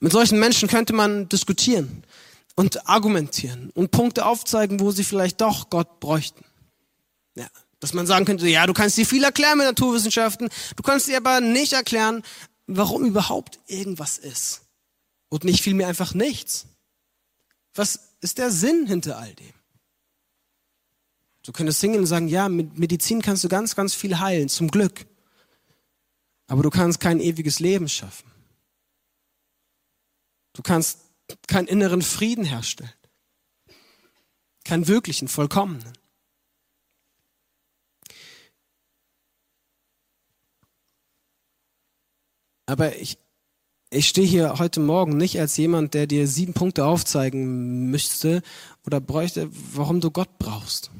Mit 0.00 0.10
solchen 0.10 0.40
Menschen 0.40 0.68
könnte 0.68 0.92
man 0.92 1.28
diskutieren 1.28 2.04
und 2.56 2.88
argumentieren 2.88 3.70
und 3.70 3.90
Punkte 3.90 4.26
aufzeigen, 4.26 4.80
wo 4.80 4.90
sie 4.90 5.04
vielleicht 5.04 5.40
doch 5.40 5.70
Gott 5.70 6.00
bräuchten. 6.00 6.44
Ja, 7.34 7.48
dass 7.80 7.94
man 7.94 8.06
sagen 8.06 8.24
könnte, 8.24 8.48
ja, 8.48 8.66
du 8.66 8.72
kannst 8.72 8.96
dir 8.96 9.06
viel 9.06 9.24
erklären 9.24 9.58
mit 9.58 9.66
Naturwissenschaften, 9.66 10.48
du 10.76 10.82
kannst 10.82 11.08
dir 11.08 11.16
aber 11.16 11.40
nicht 11.40 11.72
erklären, 11.72 12.22
warum 12.66 13.04
überhaupt 13.04 13.60
irgendwas 13.66 14.18
ist. 14.18 14.62
Und 15.28 15.44
nicht 15.44 15.62
vielmehr 15.62 15.88
einfach 15.88 16.14
nichts. 16.14 16.66
Was 17.74 18.14
ist 18.20 18.38
der 18.38 18.52
Sinn 18.52 18.86
hinter 18.86 19.18
all 19.18 19.34
dem? 19.34 19.52
Du 21.42 21.52
könntest 21.52 21.80
singen 21.80 21.98
und 21.98 22.06
sagen, 22.06 22.28
ja, 22.28 22.48
mit 22.48 22.78
Medizin 22.78 23.20
kannst 23.20 23.44
du 23.44 23.48
ganz, 23.48 23.74
ganz 23.74 23.94
viel 23.94 24.18
heilen, 24.18 24.48
zum 24.48 24.70
Glück. 24.70 25.06
Aber 26.46 26.62
du 26.62 26.70
kannst 26.70 27.00
kein 27.00 27.20
ewiges 27.20 27.58
Leben 27.58 27.88
schaffen. 27.88 28.30
Du 30.52 30.62
kannst 30.62 31.00
keinen 31.46 31.68
inneren 31.68 32.02
Frieden 32.02 32.44
herstellen. 32.44 32.92
Keinen 34.64 34.88
wirklichen, 34.88 35.28
vollkommenen. 35.28 35.92
Aber 42.66 42.96
ich, 42.96 43.18
ich 43.90 44.08
stehe 44.08 44.26
hier 44.26 44.58
heute 44.58 44.80
Morgen 44.80 45.16
nicht 45.16 45.38
als 45.38 45.56
jemand, 45.56 45.94
der 45.94 46.06
dir 46.06 46.26
sieben 46.26 46.54
Punkte 46.54 46.86
aufzeigen 46.86 47.90
müsste 47.90 48.42
oder 48.86 49.00
bräuchte, 49.00 49.50
warum 49.74 50.00
du 50.00 50.10
Gott 50.10 50.38
brauchst. 50.38 50.90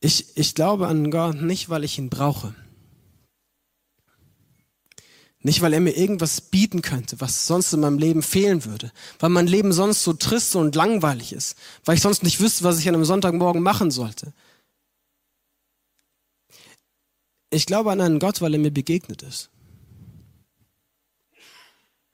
Ich, 0.00 0.36
ich 0.36 0.54
glaube 0.54 0.88
an 0.88 1.10
Gott 1.10 1.40
nicht, 1.40 1.68
weil 1.68 1.84
ich 1.84 1.98
ihn 1.98 2.10
brauche. 2.10 2.54
Nicht, 5.44 5.60
weil 5.60 5.72
er 5.72 5.80
mir 5.80 5.96
irgendwas 5.96 6.40
bieten 6.40 6.82
könnte, 6.82 7.20
was 7.20 7.48
sonst 7.48 7.72
in 7.72 7.80
meinem 7.80 7.98
Leben 7.98 8.22
fehlen 8.22 8.64
würde. 8.64 8.92
Weil 9.18 9.30
mein 9.30 9.48
Leben 9.48 9.72
sonst 9.72 10.04
so 10.04 10.12
trist 10.12 10.54
und 10.54 10.76
langweilig 10.76 11.32
ist. 11.32 11.56
Weil 11.84 11.96
ich 11.96 12.02
sonst 12.02 12.22
nicht 12.22 12.38
wüsste, 12.38 12.62
was 12.62 12.78
ich 12.78 12.88
an 12.88 12.94
einem 12.94 13.04
Sonntagmorgen 13.04 13.60
machen 13.60 13.90
sollte. 13.90 14.32
Ich 17.50 17.66
glaube 17.66 17.90
an 17.90 18.00
einen 18.00 18.20
Gott, 18.20 18.40
weil 18.40 18.54
er 18.54 18.60
mir 18.60 18.70
begegnet 18.70 19.22
ist. 19.22 19.50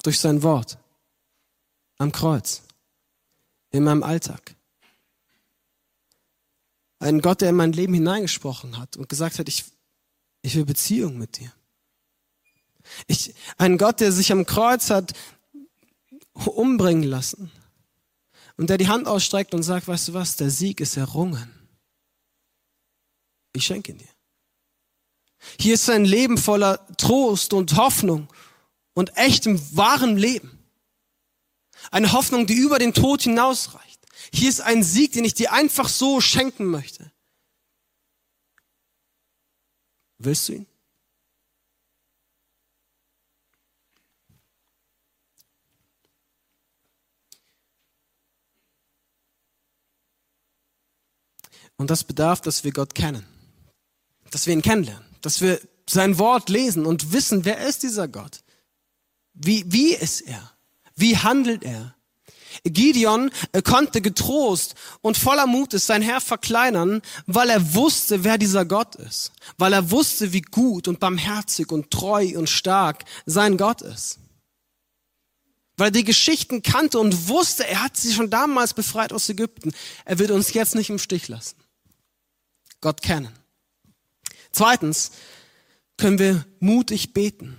Durch 0.02 0.18
sein 0.18 0.42
Wort. 0.42 0.78
Am 1.98 2.12
Kreuz. 2.12 2.62
In 3.70 3.84
meinem 3.84 4.02
Alltag. 4.02 4.56
Ein 6.98 7.20
Gott, 7.20 7.42
der 7.42 7.50
in 7.50 7.56
mein 7.56 7.72
Leben 7.72 7.92
hineingesprochen 7.92 8.78
hat 8.78 8.96
und 8.96 9.08
gesagt 9.08 9.38
hat, 9.38 9.48
ich, 9.48 9.66
ich 10.40 10.56
will 10.56 10.64
Beziehung 10.64 11.18
mit 11.18 11.38
dir. 11.38 11.52
Ich, 13.06 13.34
ein 13.56 13.78
Gott, 13.78 14.00
der 14.00 14.12
sich 14.12 14.32
am 14.32 14.46
Kreuz 14.46 14.90
hat 14.90 15.14
umbringen 16.46 17.02
lassen 17.02 17.50
und 18.56 18.70
der 18.70 18.78
die 18.78 18.88
Hand 18.88 19.06
ausstreckt 19.06 19.54
und 19.54 19.62
sagt, 19.62 19.88
weißt 19.88 20.08
du 20.08 20.14
was, 20.14 20.36
der 20.36 20.50
Sieg 20.50 20.80
ist 20.80 20.96
errungen. 20.96 21.52
Ich 23.52 23.64
schenke 23.64 23.92
ihn 23.92 23.98
dir. 23.98 24.08
Hier 25.58 25.74
ist 25.74 25.88
ein 25.88 26.04
Leben 26.04 26.38
voller 26.38 26.86
Trost 26.96 27.52
und 27.52 27.76
Hoffnung 27.76 28.28
und 28.94 29.16
echtem, 29.16 29.60
wahren 29.76 30.16
Leben. 30.16 30.58
Eine 31.90 32.12
Hoffnung, 32.12 32.46
die 32.46 32.54
über 32.54 32.78
den 32.78 32.92
Tod 32.92 33.22
hinausreicht. 33.22 34.04
Hier 34.32 34.48
ist 34.48 34.60
ein 34.60 34.82
Sieg, 34.82 35.12
den 35.12 35.24
ich 35.24 35.34
dir 35.34 35.52
einfach 35.52 35.88
so 35.88 36.20
schenken 36.20 36.66
möchte. 36.66 37.12
Willst 40.18 40.48
du 40.48 40.54
ihn? 40.54 40.66
Und 51.78 51.90
das 51.90 52.04
bedarf, 52.04 52.40
dass 52.42 52.64
wir 52.64 52.72
Gott 52.72 52.94
kennen, 52.94 53.24
dass 54.30 54.46
wir 54.46 54.52
ihn 54.52 54.62
kennenlernen, 54.62 55.04
dass 55.22 55.40
wir 55.40 55.60
sein 55.88 56.18
Wort 56.18 56.50
lesen 56.50 56.84
und 56.84 57.12
wissen, 57.12 57.44
wer 57.44 57.66
ist 57.66 57.82
dieser 57.82 58.08
Gott? 58.08 58.42
Wie, 59.32 59.64
wie 59.66 59.94
ist 59.94 60.20
er? 60.22 60.52
Wie 60.96 61.16
handelt 61.16 61.64
er? 61.64 61.94
Gideon 62.64 63.30
äh, 63.52 63.62
konnte 63.62 64.00
getrost 64.00 64.74
und 65.00 65.16
voller 65.16 65.46
Mutes 65.46 65.86
sein 65.86 66.02
Herr 66.02 66.20
verkleinern, 66.20 67.02
weil 67.26 67.50
er 67.50 67.74
wusste, 67.74 68.24
wer 68.24 68.36
dieser 68.36 68.64
Gott 68.64 68.96
ist, 68.96 69.32
weil 69.58 69.72
er 69.72 69.90
wusste, 69.90 70.32
wie 70.32 70.42
gut 70.42 70.88
und 70.88 70.98
barmherzig 70.98 71.70
und 71.70 71.90
treu 71.90 72.36
und 72.36 72.50
stark 72.50 73.04
sein 73.26 73.56
Gott 73.56 73.82
ist. 73.82 74.18
Weil 75.76 75.88
er 75.88 75.92
die 75.92 76.04
Geschichten 76.04 76.62
kannte 76.62 76.98
und 76.98 77.28
wusste, 77.28 77.66
er 77.66 77.84
hat 77.84 77.96
sie 77.96 78.12
schon 78.12 78.30
damals 78.30 78.74
befreit 78.74 79.12
aus 79.12 79.28
Ägypten. 79.28 79.72
Er 80.04 80.18
wird 80.18 80.32
uns 80.32 80.52
jetzt 80.52 80.74
nicht 80.74 80.90
im 80.90 80.98
Stich 80.98 81.28
lassen. 81.28 81.54
Gott 82.80 83.02
kennen. 83.02 83.32
Zweitens 84.52 85.12
können 85.96 86.18
wir 86.18 86.46
mutig 86.60 87.12
beten. 87.12 87.58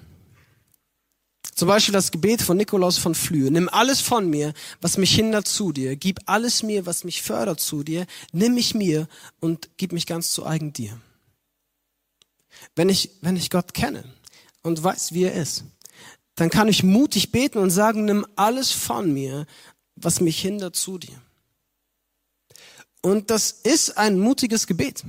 Zum 1.59 1.67
Beispiel 1.67 1.91
das 1.91 2.11
Gebet 2.11 2.41
von 2.41 2.55
Nikolaus 2.55 2.97
von 2.97 3.13
Flühe. 3.13 3.51
Nimm 3.51 3.67
alles 3.67 3.99
von 3.99 4.29
mir, 4.29 4.53
was 4.79 4.97
mich 4.97 5.13
hindert 5.13 5.45
zu 5.45 5.73
dir. 5.73 5.97
Gib 5.97 6.21
alles 6.25 6.63
mir, 6.63 6.85
was 6.85 7.03
mich 7.03 7.21
fördert 7.21 7.59
zu 7.59 7.83
dir. 7.83 8.05
Nimm 8.31 8.53
mich 8.53 8.75
mir 8.75 9.09
und 9.41 9.69
gib 9.75 9.91
mich 9.91 10.05
ganz 10.05 10.31
zu 10.31 10.45
eigen 10.45 10.71
dir. 10.71 10.99
Wenn 12.75 12.87
ich, 12.87 13.11
wenn 13.21 13.35
ich 13.35 13.49
Gott 13.49 13.73
kenne 13.73 14.05
und 14.61 14.81
weiß, 14.81 15.13
wie 15.13 15.23
er 15.25 15.33
ist, 15.33 15.65
dann 16.35 16.49
kann 16.49 16.69
ich 16.69 16.83
mutig 16.83 17.33
beten 17.33 17.57
und 17.57 17.71
sagen, 17.71 18.05
nimm 18.05 18.25
alles 18.37 18.71
von 18.71 19.13
mir, 19.13 19.45
was 19.97 20.21
mich 20.21 20.39
hindert 20.39 20.77
zu 20.77 20.97
dir. 20.97 21.21
Und 23.01 23.29
das 23.29 23.51
ist 23.51 23.97
ein 23.97 24.19
mutiges 24.19 24.67
Gebet. 24.67 25.03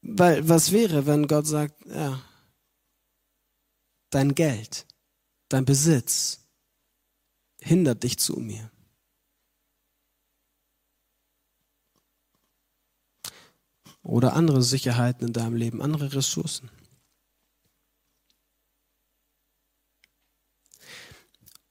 Weil 0.00 0.48
was 0.48 0.72
wäre, 0.72 1.06
wenn 1.06 1.26
Gott 1.26 1.46
sagt, 1.46 1.84
ja, 1.86 2.22
dein 4.10 4.34
Geld, 4.34 4.86
dein 5.48 5.64
Besitz 5.64 6.40
hindert 7.60 8.02
dich 8.02 8.18
zu 8.18 8.34
mir. 8.36 8.70
Oder 14.02 14.34
andere 14.34 14.62
Sicherheiten 14.62 15.28
in 15.28 15.32
deinem 15.32 15.56
Leben, 15.56 15.80
andere 15.80 16.12
Ressourcen. 16.12 16.70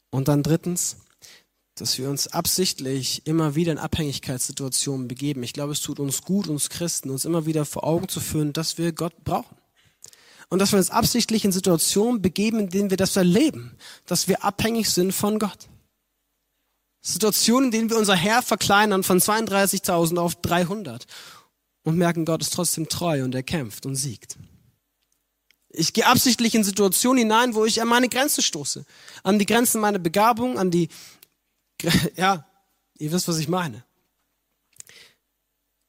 Und 0.09 0.27
dann 0.27 0.41
drittens, 0.41 1.02
dass 1.83 1.97
wir 1.97 2.09
uns 2.09 2.27
absichtlich 2.27 3.27
immer 3.27 3.55
wieder 3.55 3.73
in 3.73 3.77
Abhängigkeitssituationen 3.77 5.09
begeben. 5.09 5.43
Ich 5.43 5.51
glaube, 5.51 5.73
es 5.73 5.81
tut 5.81 5.99
uns 5.99 6.21
gut, 6.21 6.47
uns 6.47 6.69
Christen, 6.69 7.09
uns 7.09 7.25
immer 7.25 7.45
wieder 7.45 7.65
vor 7.65 7.83
Augen 7.83 8.07
zu 8.07 8.21
führen, 8.21 8.53
dass 8.53 8.77
wir 8.77 8.93
Gott 8.93 9.25
brauchen. 9.25 9.57
Und 10.47 10.59
dass 10.59 10.71
wir 10.71 10.79
uns 10.79 10.91
absichtlich 10.91 11.43
in 11.43 11.51
Situationen 11.51 12.21
begeben, 12.21 12.59
in 12.59 12.69
denen 12.69 12.89
wir 12.89 12.95
das 12.95 13.17
erleben, 13.17 13.75
dass 14.05 14.29
wir 14.29 14.45
abhängig 14.45 14.91
sind 14.91 15.11
von 15.11 15.39
Gott. 15.39 15.67
Situationen, 17.01 17.65
in 17.65 17.71
denen 17.71 17.89
wir 17.89 17.97
unser 17.97 18.15
Herr 18.15 18.41
verkleinern 18.41 19.03
von 19.03 19.19
32.000 19.19 20.17
auf 20.17 20.35
300 20.35 21.05
und 21.83 21.97
merken, 21.97 22.23
Gott 22.23 22.43
ist 22.43 22.53
trotzdem 22.53 22.87
treu 22.87 23.25
und 23.25 23.35
er 23.35 23.43
kämpft 23.43 23.85
und 23.85 23.97
siegt. 23.97 24.37
Ich 25.67 25.91
gehe 25.91 26.05
absichtlich 26.05 26.55
in 26.55 26.63
Situationen 26.63 27.17
hinein, 27.17 27.55
wo 27.55 27.65
ich 27.65 27.81
an 27.81 27.89
meine 27.89 28.07
Grenzen 28.07 28.41
stoße. 28.41 28.85
An 29.23 29.37
die 29.37 29.45
Grenzen 29.45 29.81
meiner 29.81 29.99
Begabung, 29.99 30.57
an 30.57 30.71
die 30.71 30.87
ja, 32.15 32.47
ihr 32.97 33.11
wisst, 33.11 33.27
was 33.27 33.37
ich 33.37 33.47
meine. 33.47 33.83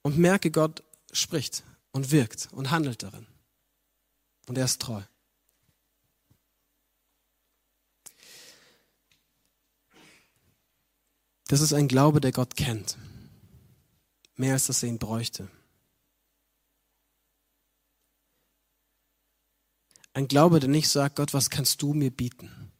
Und 0.02 0.18
merke, 0.18 0.50
Gott 0.50 0.82
spricht 1.12 1.62
und 1.92 2.10
wirkt 2.10 2.48
und 2.52 2.70
handelt 2.70 3.02
darin. 3.02 3.26
Und 4.46 4.58
er 4.58 4.64
ist 4.64 4.82
treu. 4.82 5.02
Das 11.48 11.60
ist 11.60 11.72
ein 11.72 11.88
Glaube, 11.88 12.20
der 12.20 12.32
Gott 12.32 12.56
kennt. 12.56 12.98
mehr 14.36 14.54
als 14.54 14.66
dass 14.66 14.82
er 14.82 14.88
ihn 14.88 14.98
bräuchte. 14.98 15.48
Ein 20.12 20.28
Glaube, 20.28 20.60
der 20.60 20.68
nicht 20.68 20.88
sagt, 20.88 21.16
Gott, 21.16 21.32
was 21.34 21.50
kannst 21.50 21.82
du 21.82 21.92
mir 21.92 22.10
bieten? 22.10 22.72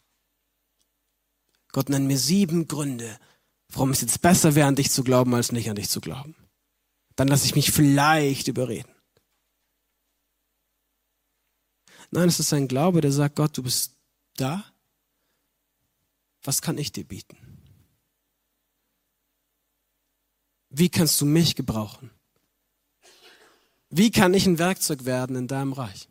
Gott 1.75 1.89
nennt 1.89 2.07
mir 2.07 2.19
sieben 2.19 2.69
Gründe, 2.69 3.19
warum 3.73 3.91
es 3.91 4.01
jetzt 4.01 4.23
besser 4.23 4.55
wäre, 4.55 4.69
an 4.69 4.77
dich 4.77 4.93
zu 4.93 5.03
glauben, 5.03 5.35
als 5.35 5.51
nicht 5.51 5.69
an 5.69 5.75
dich 5.75 5.91
zu 5.91 6.01
glauben. 6.01 6.37
Dann 7.17 7.27
lasse 7.27 7.47
ich 7.47 7.57
mich 7.57 7.73
vielleicht 7.73 8.47
überreden. 8.47 8.95
Nein, 12.13 12.29
es 12.29 12.39
ist 12.39 12.53
ein 12.53 12.69
Glaube, 12.69 13.01
der 13.01 13.11
sagt, 13.11 13.35
Gott, 13.35 13.59
du 13.59 13.65
bist 13.65 13.97
da. 14.37 14.65
Was 16.45 16.63
kann 16.63 16.79
ich 16.79 16.93
dir 16.93 17.05
bieten? 17.05 17.37
Wie 20.71 20.91
kannst 20.91 21.21
du 21.21 21.25
mich 21.25 21.57
gebrauchen? 21.57 22.13
Wie 23.91 24.13
kann 24.13 24.33
ich 24.33 24.47
ein 24.47 24.61
Werkzeug 24.61 25.07
werden 25.07 25.35
in 25.35 25.49
deinem 25.49 25.73
Reich? 25.73 26.09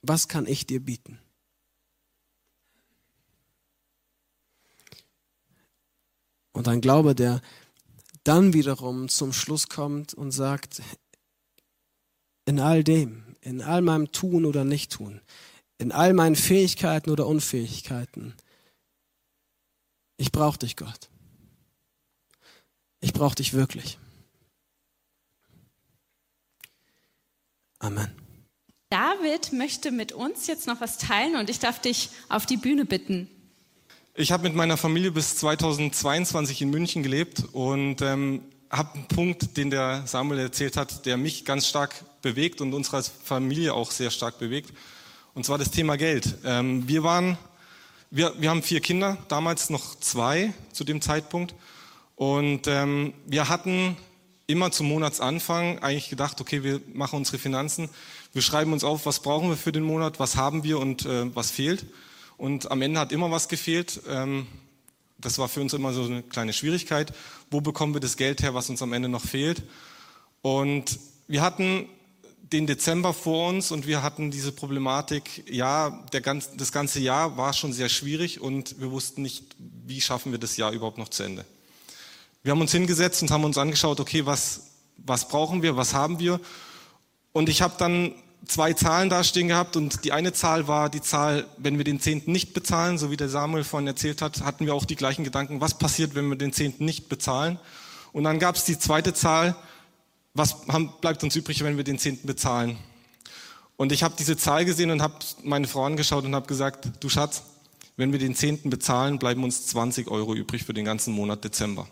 Was 0.00 0.26
kann 0.26 0.46
ich 0.46 0.64
dir 0.64 0.82
bieten? 0.82 1.18
Und 6.54 6.68
ein 6.68 6.80
Glaube, 6.80 7.14
der 7.14 7.42
dann 8.22 8.54
wiederum 8.54 9.08
zum 9.10 9.34
Schluss 9.34 9.68
kommt 9.68 10.14
und 10.14 10.30
sagt, 10.30 10.80
in 12.46 12.60
all 12.60 12.82
dem, 12.82 13.36
in 13.42 13.60
all 13.60 13.82
meinem 13.82 14.12
Tun 14.12 14.46
oder 14.46 14.64
Nicht-Tun, 14.64 15.20
in 15.76 15.92
all 15.92 16.14
meinen 16.14 16.36
Fähigkeiten 16.36 17.10
oder 17.10 17.26
Unfähigkeiten, 17.26 18.34
ich 20.16 20.32
brauche 20.32 20.58
dich, 20.58 20.76
Gott. 20.76 21.10
Ich 23.00 23.12
brauche 23.12 23.34
dich 23.34 23.52
wirklich. 23.52 23.98
Amen. 27.80 28.10
David 28.88 29.52
möchte 29.52 29.90
mit 29.90 30.12
uns 30.12 30.46
jetzt 30.46 30.68
noch 30.68 30.80
was 30.80 30.98
teilen 30.98 31.34
und 31.36 31.50
ich 31.50 31.58
darf 31.58 31.80
dich 31.80 32.10
auf 32.28 32.46
die 32.46 32.56
Bühne 32.56 32.84
bitten. 32.84 33.28
Ich 34.16 34.30
habe 34.30 34.44
mit 34.44 34.54
meiner 34.54 34.76
Familie 34.76 35.10
bis 35.10 35.34
2022 35.38 36.62
in 36.62 36.70
München 36.70 37.02
gelebt 37.02 37.42
und 37.50 38.00
ähm, 38.00 38.42
habe 38.70 38.94
einen 38.94 39.08
Punkt, 39.08 39.56
den 39.56 39.70
der 39.70 40.04
Samuel 40.06 40.38
erzählt 40.38 40.76
hat, 40.76 41.04
der 41.04 41.16
mich 41.16 41.44
ganz 41.44 41.66
stark 41.66 41.96
bewegt 42.22 42.60
und 42.60 42.74
unsere 42.74 43.02
Familie 43.02 43.74
auch 43.74 43.90
sehr 43.90 44.12
stark 44.12 44.38
bewegt. 44.38 44.72
Und 45.34 45.44
zwar 45.44 45.58
das 45.58 45.72
Thema 45.72 45.96
Geld. 45.96 46.38
Ähm, 46.44 46.86
wir 46.86 47.02
waren, 47.02 47.36
wir, 48.12 48.32
wir 48.38 48.50
haben 48.50 48.62
vier 48.62 48.80
Kinder, 48.80 49.18
damals 49.26 49.68
noch 49.68 49.98
zwei 49.98 50.54
zu 50.70 50.84
dem 50.84 51.00
Zeitpunkt. 51.00 51.56
Und 52.14 52.68
ähm, 52.68 53.14
wir 53.26 53.48
hatten 53.48 53.96
immer 54.46 54.70
zum 54.70 54.86
Monatsanfang 54.90 55.80
eigentlich 55.80 56.08
gedacht, 56.08 56.40
okay, 56.40 56.62
wir 56.62 56.80
machen 56.92 57.16
unsere 57.16 57.38
Finanzen, 57.38 57.90
wir 58.32 58.42
schreiben 58.42 58.72
uns 58.72 58.84
auf, 58.84 59.06
was 59.06 59.18
brauchen 59.18 59.48
wir 59.48 59.56
für 59.56 59.72
den 59.72 59.82
Monat, 59.82 60.20
was 60.20 60.36
haben 60.36 60.62
wir 60.62 60.78
und 60.78 61.04
äh, 61.04 61.34
was 61.34 61.50
fehlt. 61.50 61.84
Und 62.44 62.70
am 62.70 62.82
Ende 62.82 63.00
hat 63.00 63.10
immer 63.10 63.30
was 63.30 63.48
gefehlt. 63.48 64.02
Ähm, 64.06 64.46
das 65.16 65.38
war 65.38 65.48
für 65.48 65.62
uns 65.62 65.72
immer 65.72 65.94
so 65.94 66.04
eine 66.04 66.22
kleine 66.22 66.52
Schwierigkeit. 66.52 67.14
Wo 67.50 67.62
bekommen 67.62 67.94
wir 67.94 68.02
das 68.02 68.18
Geld 68.18 68.42
her, 68.42 68.52
was 68.52 68.68
uns 68.68 68.82
am 68.82 68.92
Ende 68.92 69.08
noch 69.08 69.22
fehlt? 69.22 69.62
Und 70.42 70.98
wir 71.26 71.40
hatten 71.40 71.88
den 72.42 72.66
Dezember 72.66 73.14
vor 73.14 73.48
uns 73.48 73.70
und 73.70 73.86
wir 73.86 74.02
hatten 74.02 74.30
diese 74.30 74.52
Problematik, 74.52 75.50
ja, 75.50 76.04
der 76.12 76.20
ganz, 76.20 76.50
das 76.54 76.70
ganze 76.70 77.00
Jahr 77.00 77.38
war 77.38 77.54
schon 77.54 77.72
sehr 77.72 77.88
schwierig 77.88 78.42
und 78.42 78.78
wir 78.78 78.90
wussten 78.90 79.22
nicht, 79.22 79.56
wie 79.86 80.02
schaffen 80.02 80.30
wir 80.30 80.38
das 80.38 80.58
Jahr 80.58 80.72
überhaupt 80.72 80.98
noch 80.98 81.08
zu 81.08 81.22
Ende. 81.22 81.46
Wir 82.42 82.52
haben 82.52 82.60
uns 82.60 82.72
hingesetzt 82.72 83.22
und 83.22 83.30
haben 83.30 83.44
uns 83.44 83.56
angeschaut, 83.56 84.00
okay, 84.00 84.26
was, 84.26 84.72
was 84.98 85.28
brauchen 85.28 85.62
wir, 85.62 85.78
was 85.78 85.94
haben 85.94 86.18
wir? 86.18 86.38
Und 87.32 87.48
ich 87.48 87.62
habe 87.62 87.76
dann 87.78 88.14
zwei 88.46 88.72
Zahlen 88.72 89.10
dastehen 89.10 89.48
gehabt 89.48 89.76
und 89.76 90.04
die 90.04 90.12
eine 90.12 90.32
Zahl 90.32 90.68
war 90.68 90.88
die 90.90 91.00
Zahl, 91.00 91.46
wenn 91.56 91.78
wir 91.78 91.84
den 91.84 92.00
Zehnten 92.00 92.32
nicht 92.32 92.52
bezahlen, 92.52 92.98
so 92.98 93.10
wie 93.10 93.16
der 93.16 93.28
Samuel 93.28 93.64
vorhin 93.64 93.86
erzählt 93.86 94.22
hat, 94.22 94.42
hatten 94.42 94.66
wir 94.66 94.74
auch 94.74 94.84
die 94.84 94.96
gleichen 94.96 95.24
Gedanken, 95.24 95.60
was 95.60 95.78
passiert, 95.78 96.14
wenn 96.14 96.28
wir 96.28 96.36
den 96.36 96.52
Zehnten 96.52 96.84
nicht 96.84 97.08
bezahlen? 97.08 97.58
Und 98.12 98.24
dann 98.24 98.38
gab 98.38 98.56
es 98.56 98.64
die 98.64 98.78
zweite 98.78 99.14
Zahl, 99.14 99.56
was 100.34 100.66
haben, 100.68 100.92
bleibt 101.00 101.22
uns 101.22 101.36
übrig, 101.36 101.62
wenn 101.62 101.76
wir 101.76 101.84
den 101.84 101.98
Zehnten 101.98 102.26
bezahlen? 102.26 102.78
Und 103.76 103.92
ich 103.92 104.02
habe 104.02 104.14
diese 104.18 104.36
Zahl 104.36 104.64
gesehen 104.64 104.90
und 104.90 105.02
habe 105.02 105.14
meine 105.42 105.66
Frau 105.66 105.84
angeschaut 105.84 106.24
und 106.24 106.34
habe 106.34 106.46
gesagt, 106.46 106.90
du 107.00 107.08
Schatz, 107.08 107.42
wenn 107.96 108.12
wir 108.12 108.18
den 108.18 108.34
Zehnten 108.34 108.70
bezahlen, 108.70 109.18
bleiben 109.18 109.44
uns 109.44 109.66
20 109.66 110.08
Euro 110.08 110.34
übrig 110.34 110.64
für 110.64 110.74
den 110.74 110.84
ganzen 110.84 111.14
Monat 111.14 111.44
Dezember. 111.44 111.88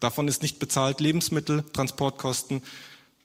Davon 0.00 0.28
ist 0.28 0.42
nicht 0.42 0.58
bezahlt 0.58 1.00
Lebensmittel, 1.00 1.64
Transportkosten. 1.72 2.62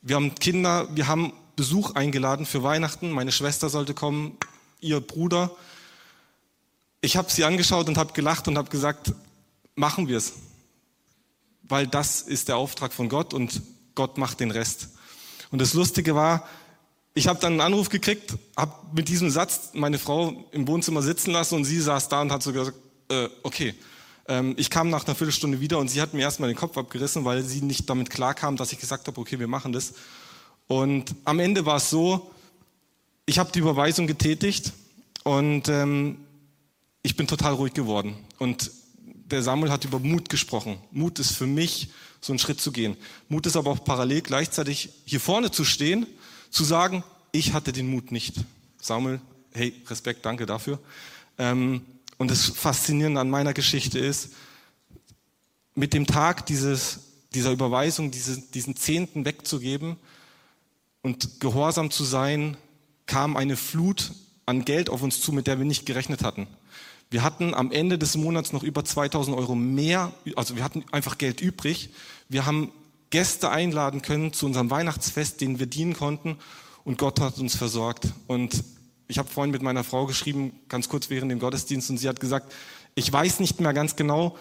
Wir 0.01 0.15
haben 0.15 0.35
Kinder, 0.35 0.87
wir 0.95 1.07
haben 1.07 1.33
Besuch 1.61 1.93
eingeladen 1.93 2.47
für 2.47 2.63
Weihnachten. 2.63 3.11
Meine 3.11 3.31
Schwester 3.31 3.69
sollte 3.69 3.93
kommen, 3.93 4.35
ihr 4.79 4.99
Bruder. 4.99 5.51
Ich 7.01 7.17
habe 7.17 7.29
sie 7.29 7.43
angeschaut 7.43 7.87
und 7.87 7.99
habe 7.99 8.13
gelacht 8.13 8.47
und 8.47 8.57
habe 8.57 8.71
gesagt, 8.71 9.13
machen 9.75 10.07
wir 10.07 10.17
es. 10.17 10.33
Weil 11.61 11.85
das 11.85 12.21
ist 12.21 12.47
der 12.47 12.57
Auftrag 12.57 12.93
von 12.93 13.09
Gott 13.09 13.35
und 13.35 13.61
Gott 13.93 14.17
macht 14.17 14.39
den 14.39 14.49
Rest. 14.49 14.89
Und 15.51 15.61
das 15.61 15.75
Lustige 15.75 16.15
war, 16.15 16.47
ich 17.13 17.27
habe 17.27 17.39
dann 17.39 17.51
einen 17.51 17.61
Anruf 17.61 17.89
gekriegt, 17.89 18.33
habe 18.57 18.73
mit 18.95 19.07
diesem 19.07 19.29
Satz 19.29 19.69
meine 19.73 19.99
Frau 19.99 20.43
im 20.53 20.67
Wohnzimmer 20.67 21.03
sitzen 21.03 21.29
lassen 21.29 21.53
und 21.53 21.65
sie 21.65 21.79
saß 21.79 22.09
da 22.09 22.21
und 22.21 22.31
hat 22.31 22.41
so 22.41 22.53
gesagt, 22.53 22.75
äh, 23.09 23.29
okay, 23.43 23.75
ähm, 24.27 24.55
ich 24.57 24.71
kam 24.71 24.89
nach 24.89 25.05
einer 25.05 25.13
Viertelstunde 25.13 25.59
wieder 25.59 25.77
und 25.77 25.89
sie 25.89 26.01
hat 26.01 26.15
mir 26.15 26.21
erstmal 26.21 26.49
den 26.49 26.57
Kopf 26.57 26.75
abgerissen, 26.75 27.23
weil 27.23 27.43
sie 27.43 27.61
nicht 27.61 27.87
damit 27.87 28.09
klarkam, 28.09 28.57
dass 28.57 28.71
ich 28.71 28.79
gesagt 28.79 29.05
habe, 29.07 29.21
okay, 29.21 29.37
wir 29.37 29.47
machen 29.47 29.73
das. 29.73 29.93
Und 30.71 31.15
am 31.25 31.39
Ende 31.39 31.65
war 31.65 31.75
es 31.75 31.89
so, 31.89 32.31
ich 33.25 33.39
habe 33.39 33.51
die 33.51 33.59
Überweisung 33.59 34.07
getätigt 34.07 34.71
und 35.25 35.67
ähm, 35.67 36.19
ich 37.03 37.17
bin 37.17 37.27
total 37.27 37.55
ruhig 37.55 37.73
geworden. 37.73 38.15
Und 38.39 38.71
der 39.03 39.43
Samuel 39.43 39.69
hat 39.69 39.83
über 39.83 39.99
Mut 39.99 40.29
gesprochen. 40.29 40.77
Mut 40.91 41.19
ist 41.19 41.33
für 41.33 41.45
mich, 41.45 41.89
so 42.21 42.31
einen 42.31 42.39
Schritt 42.39 42.61
zu 42.61 42.71
gehen. 42.71 42.95
Mut 43.27 43.45
ist 43.47 43.57
aber 43.57 43.69
auch 43.69 43.83
parallel 43.83 44.21
gleichzeitig 44.21 44.91
hier 45.03 45.19
vorne 45.19 45.51
zu 45.51 45.65
stehen, 45.65 46.07
zu 46.51 46.63
sagen, 46.63 47.03
ich 47.33 47.51
hatte 47.51 47.73
den 47.73 47.89
Mut 47.89 48.13
nicht. 48.13 48.35
Samuel, 48.81 49.19
hey, 49.51 49.73
Respekt, 49.87 50.25
danke 50.25 50.45
dafür. 50.45 50.79
Ähm, 51.37 51.81
und 52.17 52.31
das 52.31 52.45
Faszinierende 52.45 53.19
an 53.19 53.29
meiner 53.29 53.51
Geschichte 53.51 53.99
ist, 53.99 54.29
mit 55.75 55.93
dem 55.93 56.07
Tag 56.07 56.45
dieses, 56.45 56.99
dieser 57.33 57.51
Überweisung, 57.51 58.09
diese, 58.09 58.39
diesen 58.39 58.77
Zehnten 58.77 59.25
wegzugeben 59.25 59.97
und 61.01 61.39
gehorsam 61.39 61.91
zu 61.91 62.03
sein, 62.03 62.57
kam 63.05 63.35
eine 63.35 63.57
Flut 63.57 64.11
an 64.45 64.65
Geld 64.65 64.89
auf 64.89 65.01
uns 65.01 65.21
zu, 65.21 65.31
mit 65.31 65.47
der 65.47 65.57
wir 65.57 65.65
nicht 65.65 65.85
gerechnet 65.85 66.23
hatten. 66.23 66.47
Wir 67.09 67.23
hatten 67.23 67.53
am 67.53 67.71
Ende 67.71 67.97
des 67.97 68.15
Monats 68.15 68.53
noch 68.53 68.63
über 68.63 68.85
2000 68.85 69.35
Euro 69.35 69.55
mehr, 69.55 70.13
also 70.35 70.55
wir 70.55 70.63
hatten 70.63 70.85
einfach 70.91 71.17
Geld 71.17 71.41
übrig. 71.41 71.89
Wir 72.29 72.45
haben 72.45 72.71
Gäste 73.09 73.49
einladen 73.49 74.01
können 74.01 74.31
zu 74.31 74.45
unserem 74.45 74.69
Weihnachtsfest, 74.69 75.41
denen 75.41 75.59
wir 75.59 75.65
dienen 75.65 75.93
konnten 75.93 76.37
und 76.85 76.97
Gott 76.97 77.19
hat 77.19 77.37
uns 77.37 77.55
versorgt. 77.55 78.07
Und 78.27 78.63
ich 79.07 79.17
habe 79.17 79.27
vorhin 79.27 79.51
mit 79.51 79.61
meiner 79.61 79.83
Frau 79.83 80.05
geschrieben, 80.05 80.53
ganz 80.69 80.87
kurz 80.87 81.09
während 81.09 81.31
dem 81.31 81.39
Gottesdienst, 81.39 81.89
und 81.89 81.97
sie 81.97 82.07
hat 82.07 82.21
gesagt, 82.21 82.53
ich 82.95 83.11
weiß 83.11 83.41
nicht 83.41 83.59
mehr 83.59 83.73
ganz 83.73 83.97
genau, 83.97 84.37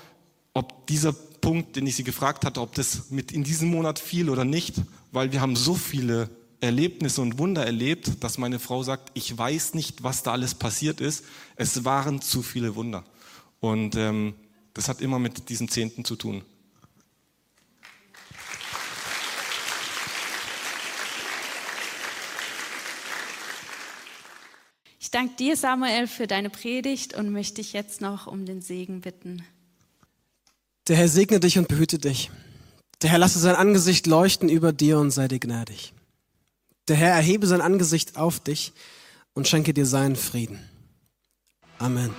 ob 0.55 0.87
dieser 0.87 1.13
Punkt, 1.13 1.75
den 1.77 1.87
ich 1.87 1.97
sie 1.97 2.05
gefragt 2.05 2.45
hatte, 2.45 2.61
ob 2.61 2.75
das 2.75 3.11
mit 3.11 3.33
in 3.33 3.43
diesem 3.43 3.71
Monat 3.71 3.99
fiel 3.99 4.31
oder 4.31 4.45
nicht, 4.45 4.77
weil 5.11 5.33
wir 5.33 5.41
haben 5.41 5.57
so 5.57 5.75
viele 5.75 6.31
Erlebnisse 6.61 7.23
und 7.23 7.39
Wunder 7.39 7.65
erlebt, 7.65 8.23
dass 8.23 8.39
meine 8.39 8.59
Frau 8.59 8.83
sagt, 8.83 9.11
ich 9.15 9.37
weiß 9.37 9.75
nicht, 9.75 10.03
was 10.03 10.23
da 10.23 10.33
alles 10.33 10.55
passiert 10.55 11.01
ist. 11.01 11.25
Es 11.57 11.85
waren 11.85 12.21
zu 12.21 12.43
viele 12.43 12.75
Wunder. 12.75 13.05
Und 13.61 13.97
ähm, 13.97 14.35
das 14.75 14.89
hat 14.89 15.01
immer 15.01 15.19
mit 15.19 15.49
diesem 15.49 15.69
Zehnten 15.69 16.05
zu 16.05 16.17
tun. 16.17 16.43
Ich 24.99 25.11
danke 25.11 25.35
dir, 25.37 25.57
Samuel, 25.57 26.07
für 26.07 26.29
deine 26.29 26.51
Predigt 26.51 27.15
und 27.15 27.33
möchte 27.33 27.57
dich 27.57 27.73
jetzt 27.73 28.01
noch 28.01 28.27
um 28.29 28.47
den 28.47 28.63
Segen 28.63 29.01
bitten. 29.01 29.45
Der 30.87 30.97
Herr 30.97 31.09
segne 31.09 31.41
dich 31.41 31.59
und 31.59 31.69
behüte 31.69 31.99
dich. 31.99 32.31
Der 33.03 33.11
Herr 33.11 33.19
lasse 33.19 33.39
sein 33.39 33.57
Angesicht 33.57 34.07
leuchten 34.07 34.49
über 34.49 34.73
dir 34.73 34.99
und 34.99 35.11
sei 35.11 35.27
dir 35.27 35.41
gnädig. 35.41 35.95
Der 36.91 36.97
Herr 36.97 37.15
erhebe 37.15 37.47
sein 37.47 37.61
Angesicht 37.61 38.17
auf 38.17 38.41
dich 38.41 38.73
und 39.33 39.47
schenke 39.47 39.73
dir 39.73 39.87
seinen 39.87 40.17
Frieden. 40.17 40.59
Amen. 41.79 42.11